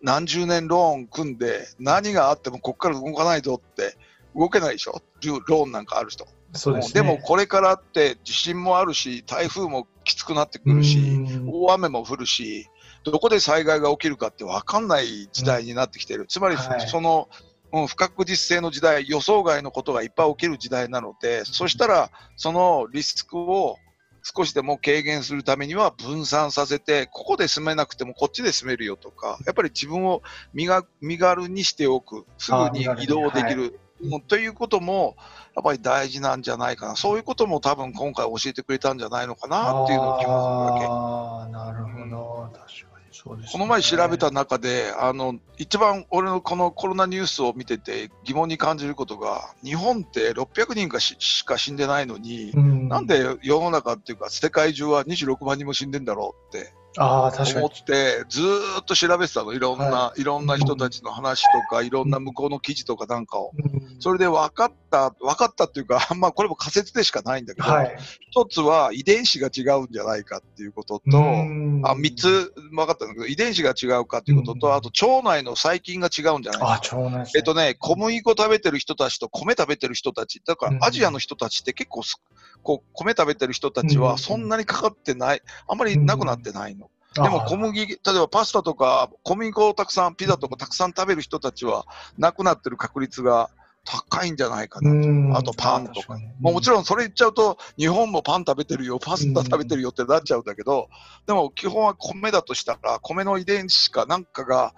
[0.02, 3.96] 何十年ローン組んで、何があってもここから動かないぞって、
[4.34, 5.00] 動けないでしょ？
[5.46, 6.26] ローンなんかある人。
[6.57, 7.02] そうですね。
[7.02, 12.68] もこれからって地震もあるし、台風もきつくなってくるし、うん大雨も降るし、
[13.04, 16.26] どこで災害が起きるかって分かんない時代になってきてる。
[16.26, 17.28] つまり、はいその、
[17.72, 23.76] うん、不確実性の時代、予想外のことがいっぱい起きる時代なので、そしたら、そのリスクを
[24.22, 33.78] 少しでも軽減するためには分散させて、ここで住めなくてもこっちで住めるよとか、やっぱり自分を身が身軽にしておく、すぐに移動できる。
[34.03, 35.16] うんということも、
[35.55, 36.97] やっぱり大事なんじゃないかな。
[36.97, 40.86] そういうことも多分今回教えてくれたんじゃないのかなっていうのを気がするわけ。
[40.86, 42.51] ああ、なるほど。
[42.53, 43.53] 確かにそうです、ね。
[43.53, 57.74] この前調べた中で、あの、一番俺のこのコロナニュースを見てて疑問に感じることが、日本って600人かししか死んでないのに、うん、なんで世の中っていうか世界中は26万人も死んでんだろうってああ、確か思に。
[57.80, 59.53] って、ずーっと調べてたの。
[59.53, 63.53] いろんな、、はいろんな人たちの話とか、いろんな向こうの記事とかなんかを。
[63.57, 67.97] うんそれで分かった、分かったっていうか、 まあこれも仮説でしかないんだけど、はい。
[68.30, 76.97] 一つは遺伝子が違うんじゃないかっていうことと、うんあ3つ分かったんだけど、遺伝子が違うかということと、うんあと腸内の細菌が違うんじゃないあ、か。
[76.97, 82.20] 腸内えっとね、小麦粉食べてる人たちと米食べてる人たち、だかうんらアジアの人たちって結構す、
[82.66, 86.90] こう米食べてる人たちうんはそんなにかかってない、あんまりなくなってないの。
[87.14, 91.86] ででも小麦、例えばパスタとか小麦粉をたくさん、ピザとかたくさん食べる人たちは、
[92.18, 93.50] なくなってる確率が
[93.84, 95.38] 高いんじゃないかな。
[95.38, 96.18] あとパンとか。
[96.40, 100.88] もうもちろん、ろんそれ言っちゃうと、日本もパン食べてるよ、パスタ食べてるよってなっちゃうんだけど、
[101.26, 104.74] でも基本は米だとしたら、米の遺伝子かなんかが、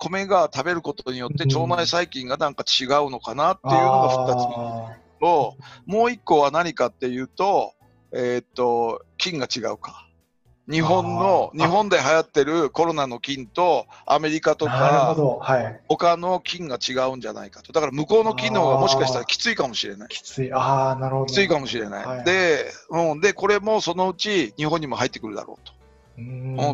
[0.00, 5.56] 米が食べることによって腸内細菌がなんか違うのかなっていうのが2つ目と、
[5.86, 7.74] もう1個は何かっていうと、
[8.12, 10.06] えーっと、菌が違うか。
[10.70, 14.72] 日本の、日本で流行ってるコロナの菌とアメリカとか
[15.40, 15.80] はい。
[15.88, 17.72] 他の菌が違うんじゃないかと。
[17.72, 20.08] だから向こうの菌の方がもしかしたらきついかもしれない。
[20.08, 20.52] きつい。
[20.52, 21.26] ああ、なるほど。
[21.26, 22.06] きついかもしれない。
[22.06, 25.72] はいで、うん、で、これもそのうち日本にも入ってくるだろうと。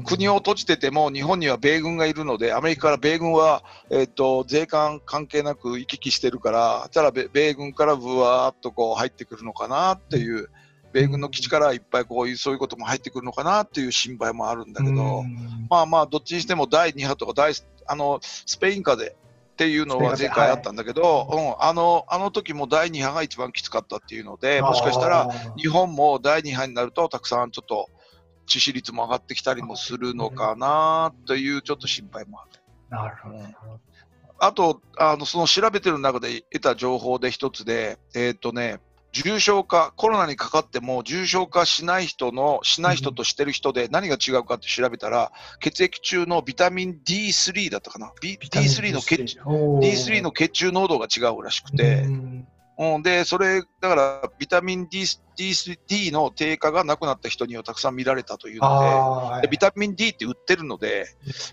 [0.05, 10.49] 国を閉じてても日本には米軍がいるので、アメリカから米軍は、えっと税関関係なく行き来してるから、ただ米米軍からぶわーっとこう入ってくるのかなっていう、
[10.92, 15.66] 米軍の基地からいっぱいこういうそういうことも入ってくるのかなっていう心配もあるんだけど、うん。
[15.68, 17.53] まあまあ、どっちにしても第2波とか第
[17.86, 27.88] あのスペイン風邪っていうのは前回あったんだけど、うん、あのあの時も第2波が一番きつかったっていうので、もしかしたら日本も第2波になるとたくさんちょっと
[28.47, 32.61] 致死率も上がってきたりもするのかなというちょっと心配もある。
[32.88, 33.36] なるほど。
[33.36, 33.80] なるほど
[34.38, 38.80] あと、あのその調べてる中で得た情報で一つで、えっ、とね、
[39.12, 48.12] 重症化、コロナにかかっても重症化しない人の、しない人としてる人で何が違うかって調べたら、血液中のビタミン D3 だったかな。
[48.20, 52.49] B- ビタミン D3 の血 D3 D3 の血中濃度が違うらしくて、うん
[52.79, 55.05] うん、で、それ、だから、ビタミン D,
[55.37, 55.55] D,
[55.87, 61.07] D の低下がなくなった人にはたくさん見られたというので、はいでビタミン D って売ってるので、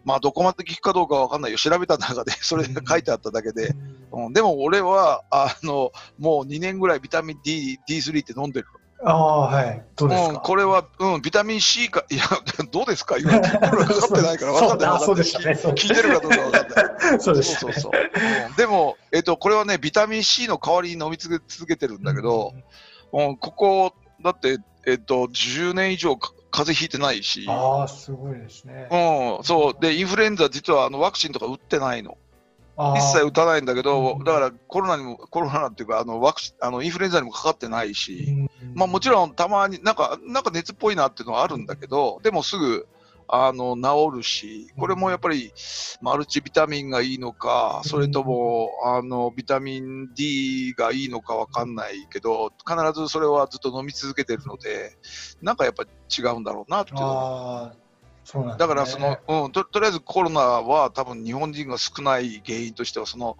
[0.03, 1.57] まあ、どこまで効くかどうかわかんないよ。
[1.57, 3.74] 調べた中で、 それが書いてあっただけで。
[4.11, 8.67] うん、でも俺は、あの、もう2年ぐらいビタミン D、D3 って飲んでる。
[9.05, 9.83] ああ、はい。
[9.95, 12.23] どうですうん、かこれは、うん、ビタミン C か、いや、
[12.71, 13.17] どうですか？
[13.17, 14.99] 言われて、コロナかかってないから分かんない。
[15.01, 17.19] そうでしたね聞いてるかどうか分かんない。
[17.21, 17.57] そうですね。
[17.59, 17.91] そうそうそう、
[18.47, 22.53] うんでも、えっと、これはね、ビタミン C の代わりに飲み続けてるんだけど、
[23.11, 23.93] うん、ここ、
[24.23, 28.87] だって、えっと、10年以上か風邪ひいてないし、ああ、すごいですね。
[28.91, 29.81] うん、そう。
[29.81, 32.17] で、インフルエンザ、実はあのワクチンとか打ってないの。
[32.78, 34.24] 一切打たないんだけど、うん。
[34.24, 38.74] だからコロナにも、コロナっていうか、あのワクチン、あのインフルエンザにもかかってないし、うん。
[38.76, 42.88] まあもちろんたまになんか、なんか熱っぽいなっていうのはあるんだけど、でもすぐ、
[43.28, 45.53] あの、治るし、これもやっぱり、
[46.01, 54.97] マルチビタミンがいいのか、それとも、あの、ビタミン D がいいのかわかんないけど、必ずそれはずっと飲み続けてるので、
[55.41, 57.82] なんかやっぱ違うんだろうなっていう
[58.24, 58.57] そうなんね。
[58.57, 63.38] だからその、うん、ととりあえずコロナは多分日本人が少ない原因としてはその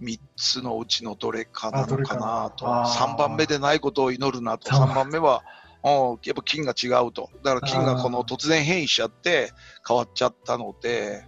[0.00, 2.64] 3つのうちのどれかなのかなと。
[2.64, 2.82] かな。
[2.82, 3.14] あー。
[3.14, 4.74] 3番目でないことを祈るなと。
[4.74, 5.42] そう3番目は、
[5.84, 7.30] うん、やっぱ菌が違うと。
[7.42, 9.52] だから菌がこの突然変異しちゃって
[9.86, 11.24] 変わっちゃったので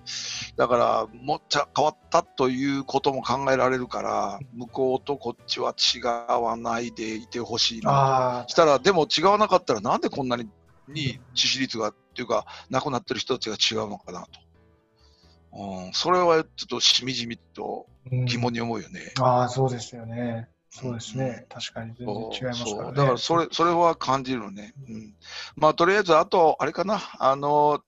[0.56, 6.00] だからもっちゃ変わったということも考えられるから向こうとこっちは違
[6.40, 10.48] わないでいてほしいなしたら、でも違わなかったら、なんでこんなに
[10.88, 14.40] に致死率がっていうか、亡くなってる人たちが違うのかなと。
[15.56, 19.12] うん、それはちょっとしみじみとうん疑問に思うよね。
[19.20, 20.48] ああ、そうですよね。
[20.70, 21.46] そうですね。
[21.48, 22.86] 確かに全然違いますからね。
[22.86, 24.74] そうだからそれ、それは感じるね。
[24.88, 25.14] うん。
[25.56, 27.80] まあ、とりあえず、あと、あれかな、あの、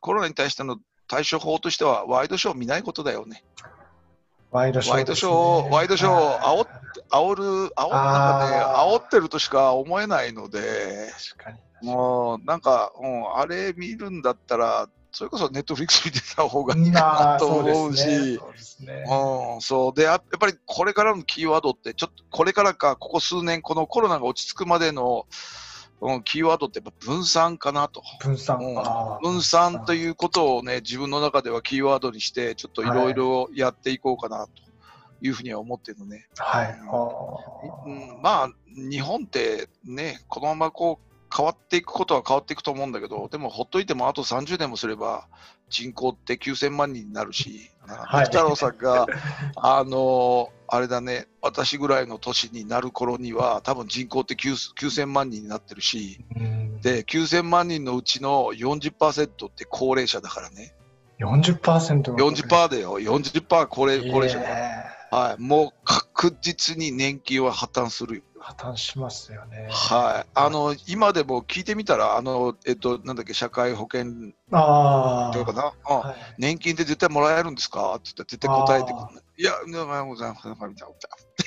[0.00, 3.44] コロナに対しての対処法としては、ワイドショー見ないことだよね。
[4.50, 6.68] ワイドショー、ワイドショーワイドショーを煽っ
[7.10, 7.44] 煽る、
[7.76, 11.58] 煽なんかね、あー煽ってるとしか思えないので、確かに。
[11.86, 18.36] もうなんか、うん、あれ見るんだったら、それこそネットフリックス見てた方がいいなあ、と思うし。
[18.36, 19.04] そうですね。
[19.08, 25.26] うん、そうでややっぱりこれからのキーワードって、ちょっとこれからか、ここ数年、このコロナが落ち着くまでの、
[26.02, 28.02] うん、キーワードってやっぱ分散かなと。
[28.20, 28.58] 分散。
[28.58, 28.74] うん
[29.22, 34.52] 分散ということをね、自分の中ではキーワードにして、ちょっといろいろやっていこうかなと
[35.22, 36.26] いうふうには思ってるのね。
[36.36, 36.66] はい。
[36.66, 38.48] あうーん、まあ、
[38.90, 41.06] 日本ってね、このままこう
[41.36, 45.28] 変わっていくことは変わっていくと思うんだけど、でもほっといてもあと30年もすれば、
[45.68, 48.26] 人口って9000万人になるし、はい。
[48.26, 49.06] 北太郎さんが、
[49.56, 60.74] あのあれだね、私ぐらいの年になる頃には、多分人口って9 9000万人になってるし、うん、で、9000万人のうちの40%って高齢者だからね、
[61.20, 68.22] 40%が40%だよ、40%高齢高齢者だから、えはい、もう確実に年金は破綻するよ。
[68.54, 69.68] ー破綻しますよね。
[69.70, 74.12] はい、あの今でも聞いてみたら、あのえっと、なんだっけ、社会保険
[74.52, 75.32] ああ。
[75.34, 76.16] とかな、うんはい。
[76.38, 77.94] 年金って絶対もらえるんですか？
[77.96, 79.52] って言ったら、絶対答えてくる、いや、
[79.84, 80.76] おはようございます、みたいなっ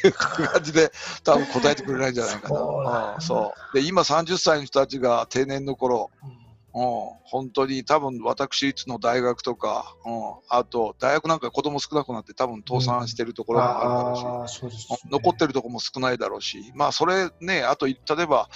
[0.02, 0.92] ていう感じで、
[1.24, 3.02] 多分答えてくれないんじゃないかそうなんだ。
[3.08, 3.14] な。
[3.16, 3.76] うんそう。
[3.78, 6.39] で今、30歳の人たちが定年の頃うん
[6.74, 6.84] うん、
[7.24, 10.14] 本当に多分私立の大学とか、うん、
[10.50, 14.98] あと大学なんか子供少なくなって多分倒産してるところもあるだろうし、うです、ね。
[15.12, 18.50] 残ってるところも少ないだろうし、まあそれね、あと例えば、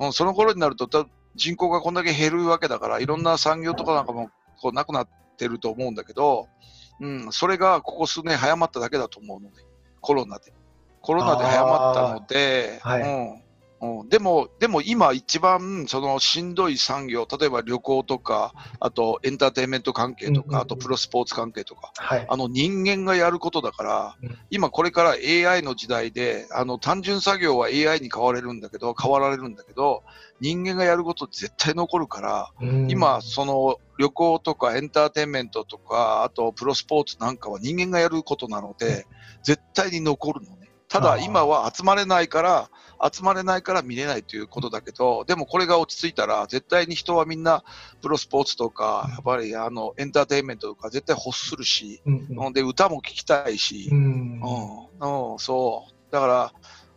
[0.00, 4.30] うんその頃になるとた人口がこんだけ減るわけだから、いろんな産業とかなんかも
[4.60, 6.48] こうなくなってると思うんだけど、
[7.00, 9.62] うん、それがここ数年早まっただけだと思うので、
[10.00, 10.52] コロナで。
[11.00, 13.02] コロナで早まったので、はい。
[13.02, 13.43] うん
[13.84, 22.26] うん、でも、でも今一番そのしんどい産業、例えば旅行とか、あとエンターテインメント関係とか、あとプロスポーツ関係とか、はい。
[22.28, 24.38] あの人間がやることだから、うん。
[24.50, 30.02] 今これから AI の時代で、あの単純作業は AI に変われるんだけど、変わられるんだけど、
[30.40, 32.90] 人間がやること絶対残るから、うん。
[32.90, 39.06] 今、その旅行とかエンターテインメントとか、あとプロスポーツなんかは人間がやることなので、
[39.42, 40.64] 絶対に残るのね。
[40.88, 42.70] ただ今は集まれないから、
[43.12, 47.64] 集まれないから見れないということだけど、でもこれが落ち着いたら、絶対に人はみんな
[48.00, 54.40] プロスポーツとか、やっぱりあのエンターテインメントとか絶対欲するし、うんで歌も聴きたいし、うん。
[55.00, 56.12] うん、うん、そう。
[56.12, 56.52] だから、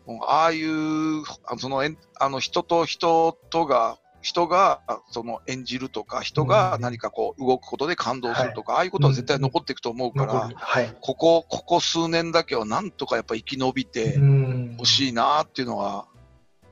[0.08, 1.84] うんああいう、あその、
[2.20, 3.98] あの、人と人とが、
[4.28, 10.94] 人が、あその、演じるとか、人がうん何かこう、動くことで感動するとか、ああいうことは絶対残っていくと思うから、はい。
[11.00, 16.08] ここ、ここ数年だけはなんとかやっぱ生き延びてうんほしいなっていうのは、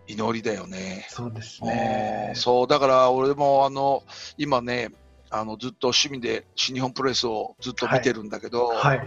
[0.07, 1.07] 祈りだよね。
[1.09, 2.35] そうですうねん。
[2.35, 4.03] そう、だから俺もあの、
[4.37, 4.89] 今ね、
[5.39, 8.99] あのずっと趣味で新日本プロレスをずっと見てるんだけど、はい。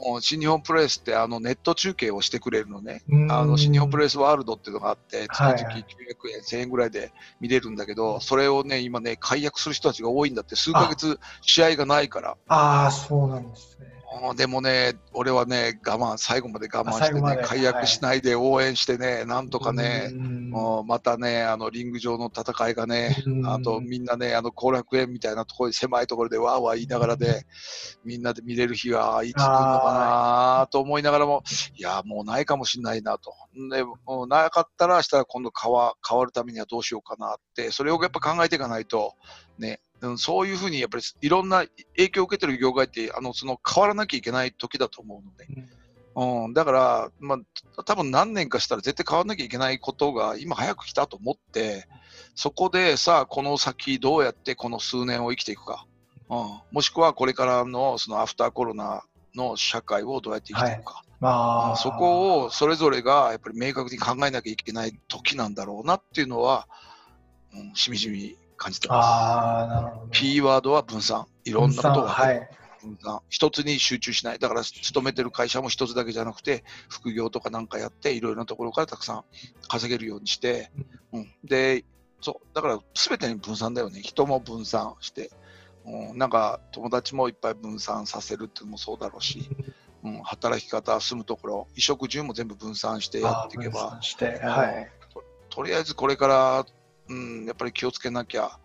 [0.00, 3.02] もう新日本プロレスってあのネット中継をしてくれるのね。
[3.08, 5.66] うんあの新日本プロレスワールドっていうのがあって、月々はい900
[6.34, 12.36] 円、1000円ぐらいで見れるんだけど、それをね、今ね、解約する人たちが多いんだって、数ヶ月試合がないから。
[12.48, 13.93] ああ、そうなんですね。
[14.36, 20.50] でもね、俺はね、我慢、最後まで我慢してね、解約しないで応援してね、なんとかね、うん。
[20.50, 23.46] もうまたね、あのリング上の戦いがね、うん。
[23.46, 27.44] あとみんなね、あの後楽園みたいなところに狭いところでわーわー言いながらで、
[28.04, 29.46] みんなで見れる日がいつ来るの
[29.80, 31.42] かなと思いながらも、
[31.76, 33.32] いや、もうないかもしれないなと。
[33.70, 39.14] で、もうなかったらしたら今度変わ変わるためにはどうしようかなって、それをやっぱ考えていかないと、
[39.58, 41.64] ね、うんそういうふうにやっぱりいろんな
[41.96, 45.46] 影響を受けてる業界って、あのその変わらなきゃいけない時だと思うので、
[46.16, 47.36] うん、だから、ま
[47.76, 51.88] あ、多分何年かしたら絶対変わらなきゃいけないことが今早く来たと思って、
[52.34, 55.86] そこでさあ、この先どうやってこの数年を生きていくか、
[56.30, 59.02] うん、もしくはこれからのそのアフターコロナ
[59.34, 66.68] の社会をどうやって生きていくか、まあ、そこをそれぞれがやっぱり明確に考えなきゃいけない時なんだろうなっていうのは、
[67.52, 69.06] うん、しみじみ感じてます。
[69.06, 70.10] ああ、なるほど。
[70.10, 71.26] キーワードは分散。
[71.44, 72.48] いろんなことがはい。
[72.82, 73.20] 分散。
[73.28, 74.38] 一つに集中しない。
[74.38, 79.24] だから、勤めてる会社も一つだけじゃなくて、副業とかなんかやって、いろいろなところからたくさん
[79.68, 80.70] 稼げるようにして、
[81.12, 81.84] うん、で、
[82.22, 84.00] そう、だから、すべてに分散だよね。
[84.00, 85.30] 人も分散して、
[85.84, 89.50] うん、なんか、友達もいっぱい分散させるっていうのもそうだろうし、
[90.02, 94.90] うん、働き方、住むところ、衣食住も全部分散してやっていけばあー分散、して、はい。
[95.50, 96.66] とりあえずこれから、
[97.08, 98.58] うん、やっぱり気をつけなきゃ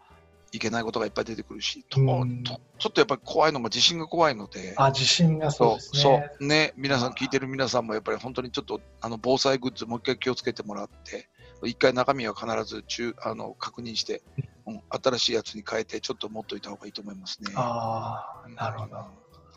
[0.52, 6.02] いけないことがいっぱい出てくるし、とうんとちょっとやっぱり怖いのが地震が怖いので、あ、地震がそうですね。
[6.02, 11.30] そうね、皆さん聞いてる皆さんもやっぱり本当にちょっとあの防災グッズもう一回気をつけてもらって、
[11.64, 14.24] 一回中身は必ず中あの確認して、
[14.66, 17.52] うん、新しいやつに変えてちょっと持っといた方がいいと思いますね。
[17.56, 19.06] ああ、なるほど。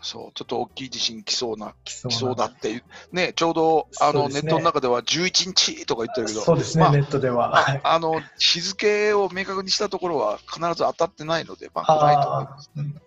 [0.03, 2.83] そう、ちょっと大きい地震来そうな、来そうだっていう、
[3.13, 7.51] ね、ちょうどあの、ねネットの中では11日とか言ってるけど、そうですね、まあネットでは。
[7.51, 12.71] はいあの日付を明確にしたところは必ず当たってないので、まあ、来ないと思います。
[12.77, 13.03] あーうん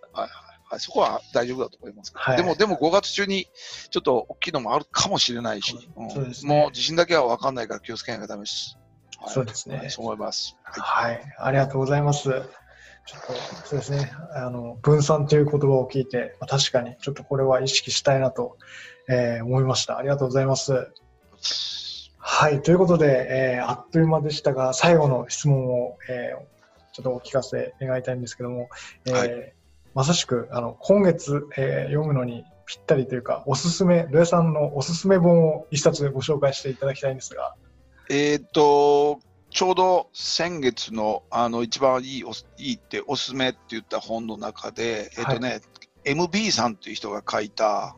[0.68, 2.12] はい、そこは大丈夫だと思います。
[2.14, 3.46] はいでも、でも5月中に
[3.90, 8.76] ちょっと大きいのもあるかもしれないし、うんそうねもう地震だけは分かんないから気をつけなきゃダメです。
[9.18, 10.56] はいそうですねはいそう思います。
[10.64, 12.30] はいはい、ありがとうございます。
[13.06, 13.32] ちょっと
[13.66, 18.58] そうですね、あの分散という言葉を聞いて、まあ、確かにちょっとこれは意識したいなと、
[19.08, 19.96] えー思いました。
[19.96, 20.90] ありがとうございます。
[22.18, 26.56] はい、ということで、えーあっという間でしたが、最後の質問を、えー
[26.92, 28.68] ちょっとお聞かせ願いたいんですけども、
[29.04, 29.52] えーはい
[29.94, 37.54] まさしくあの今月、えー読むのにぴったりというか、おすすめ、土屋さんのおすすめ本を一冊ご紹介していただきたいんですが、
[38.10, 39.20] えっ、と、
[39.56, 45.62] ちょうど先月のあの一番いいおいいっておすすめって言った本の中で、えっ、とね、
[46.04, 47.96] MB さんっていう人が書いた、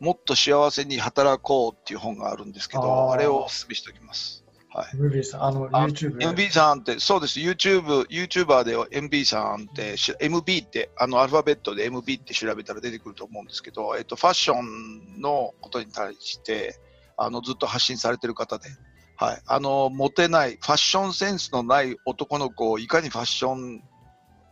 [0.00, 4.44] もっと幸せに働こうっていう本があるんですけど、あれをお勧めしておきます。
[4.68, 4.96] はい。
[4.96, 6.18] ムービーさん、あの、あ YouTube。
[6.18, 16.80] MB さんって、そうです、YouTube、YouTuber では MB さんってし、MB って、あの、アルファベットで MB って調べたら出てくると思うんですけど、えっと、ファッションのことに対して、
[17.16, 18.68] あの、ずっと発信されてる方で、
[19.16, 19.42] はい。
[19.46, 23.82] あの、モテない、ファッションセンスのない男の子をいかにファッション、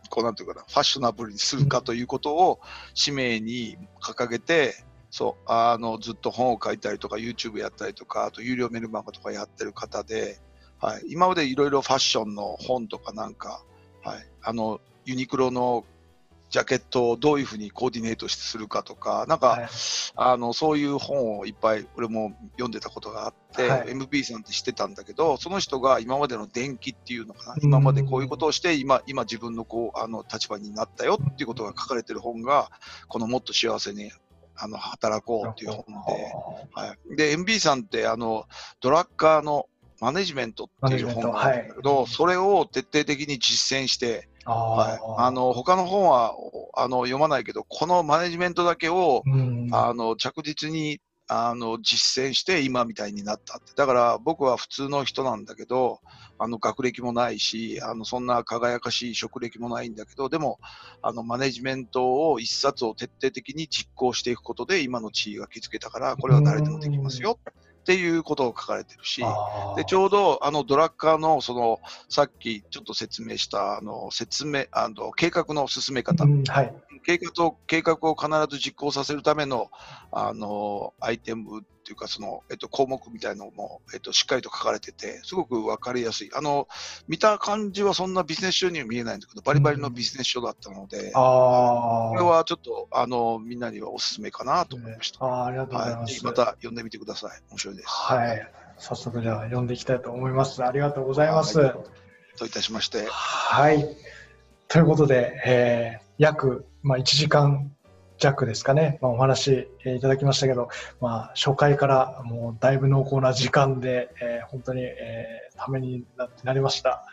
[0.09, 2.59] こうなんていうかな、ファッショナブルにするかということを
[2.93, 4.75] 使命に掲げて、
[5.09, 10.39] そう、あの、ずっと本を書いたりとか、YouTube やったりとか、あと有料メルマガとかやってる方で、
[10.83, 13.63] はい、今までいろいろファッションの本とかなんか、
[14.03, 15.85] はい、あのユニクロの
[16.53, 19.67] ジャケットをどういうふうにコーディネートするかとか、なんか、はい。
[20.15, 23.87] あのそういう本をいっぱい俺も読んでたことがあって、はい。
[23.87, 27.63] MB さんって知ってたんだけど、その人が今までの伝記っていうのかな、うん。
[27.63, 32.69] 今までこういうことをして、今今自分のこうあの立場になったよっていうことが書かれてる本が、
[33.07, 34.11] このもっと幸せに
[34.55, 35.91] あの働こうっていう本で。
[36.73, 38.45] はい、で、MB さんってあの
[38.79, 39.65] ドラッカーの
[39.99, 42.07] マネジメントっていう本があるんだけど、はい。
[42.07, 46.33] それを徹底的に実践して、あはい、ーあの他の本は
[46.75, 49.69] あの読まないけど、このマネジメントだけを、うん。
[49.71, 53.71] あの着実にあの実践して今みたいになったって。
[53.75, 55.99] だから僕は普通の人なんだけど、
[56.37, 60.59] あの学歴もないし、あのそんな輝かしい職歴もないんだけど、でも
[61.01, 67.39] あのマネジメントを一冊を徹底的に実行していくことで今の地位が築けたから、これは誰でもできますよ
[67.83, 69.21] っていうことを書かれてるし、
[69.75, 76.73] でちょうどあのドラッカーのそのさっきちょっと説明したあの説明あの計画の進め方、うんはい。
[77.05, 79.69] 計画と計画を必ず実行させるための
[80.13, 86.67] あのアイテムっていうかその、えっと、項目みたいなのも、えっと、しっかりと書かれててすごく分かりやすいあの
[87.09, 95.25] 見た感じはそんなビジネス書には見えないんだけどバリバリのビジネス書だったので、あこれはちょっとあのみんなにはおすすめかなと思いました。
[95.25, 96.13] あーありがとうございます。
[96.13, 97.41] ひまた読んでみてください。
[97.51, 97.87] 面白いです。
[97.89, 98.51] はい。
[98.77, 100.63] 早速じゃあ読んでいきたいと思います。
[100.63, 101.59] ありがとうございます。
[101.59, 101.75] はい
[102.35, 103.95] といたしまして、はい。
[104.67, 107.71] ということで、えー約、まあ、1時間
[108.17, 110.69] 弱ですかね、まあ、お話、えーいただきましたけど、
[111.01, 117.05] まあ、初回からもうだいぶ濃厚な時間で、えー本当に、えーためにななりました、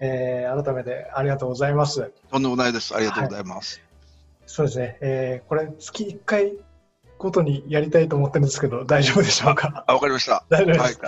[0.00, 2.12] えー改めてありがとうございます。
[2.30, 2.94] とんでもないです。
[2.94, 3.80] ありがとうございます。
[4.46, 6.54] そうですね、えーこれ月1回
[7.18, 9.84] ごとにやりたいと思ってるんですけど、大丈夫でしょうか？
[9.86, 10.44] あ、わかりました。
[10.50, 11.06] はい、大丈夫ですか、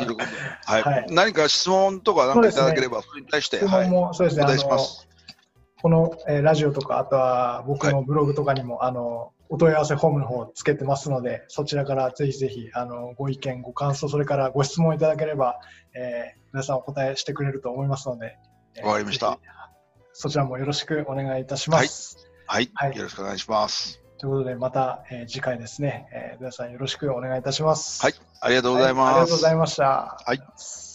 [0.64, 1.06] はい、はい。
[1.10, 5.07] 何か質問とかなんかいただければ、それに対して、質はい、問もそうですね、お答えします。
[5.82, 15.60] この、えーラジオとか、あとは僕のブログとかにも、あのお問い合わせフォームの方をつけてますので、そちらからぜひぜひあのご意見、ご感想、それからご質問いただければ、
[15.94, 18.38] えー皆さんお答えしてくれると思いますので、
[18.76, 19.38] えーわかりました
[20.12, 22.16] そちらもよろしくお願いいたします。
[22.46, 24.00] はい、はいよろしくお願いします。
[24.18, 28.02] ということで、また、えー次回ですね、えー皆さんよろしくお願いいたします。
[28.02, 29.06] はい、ありがとうございます。
[29.06, 29.84] はありがとうございました。
[30.26, 30.87] はい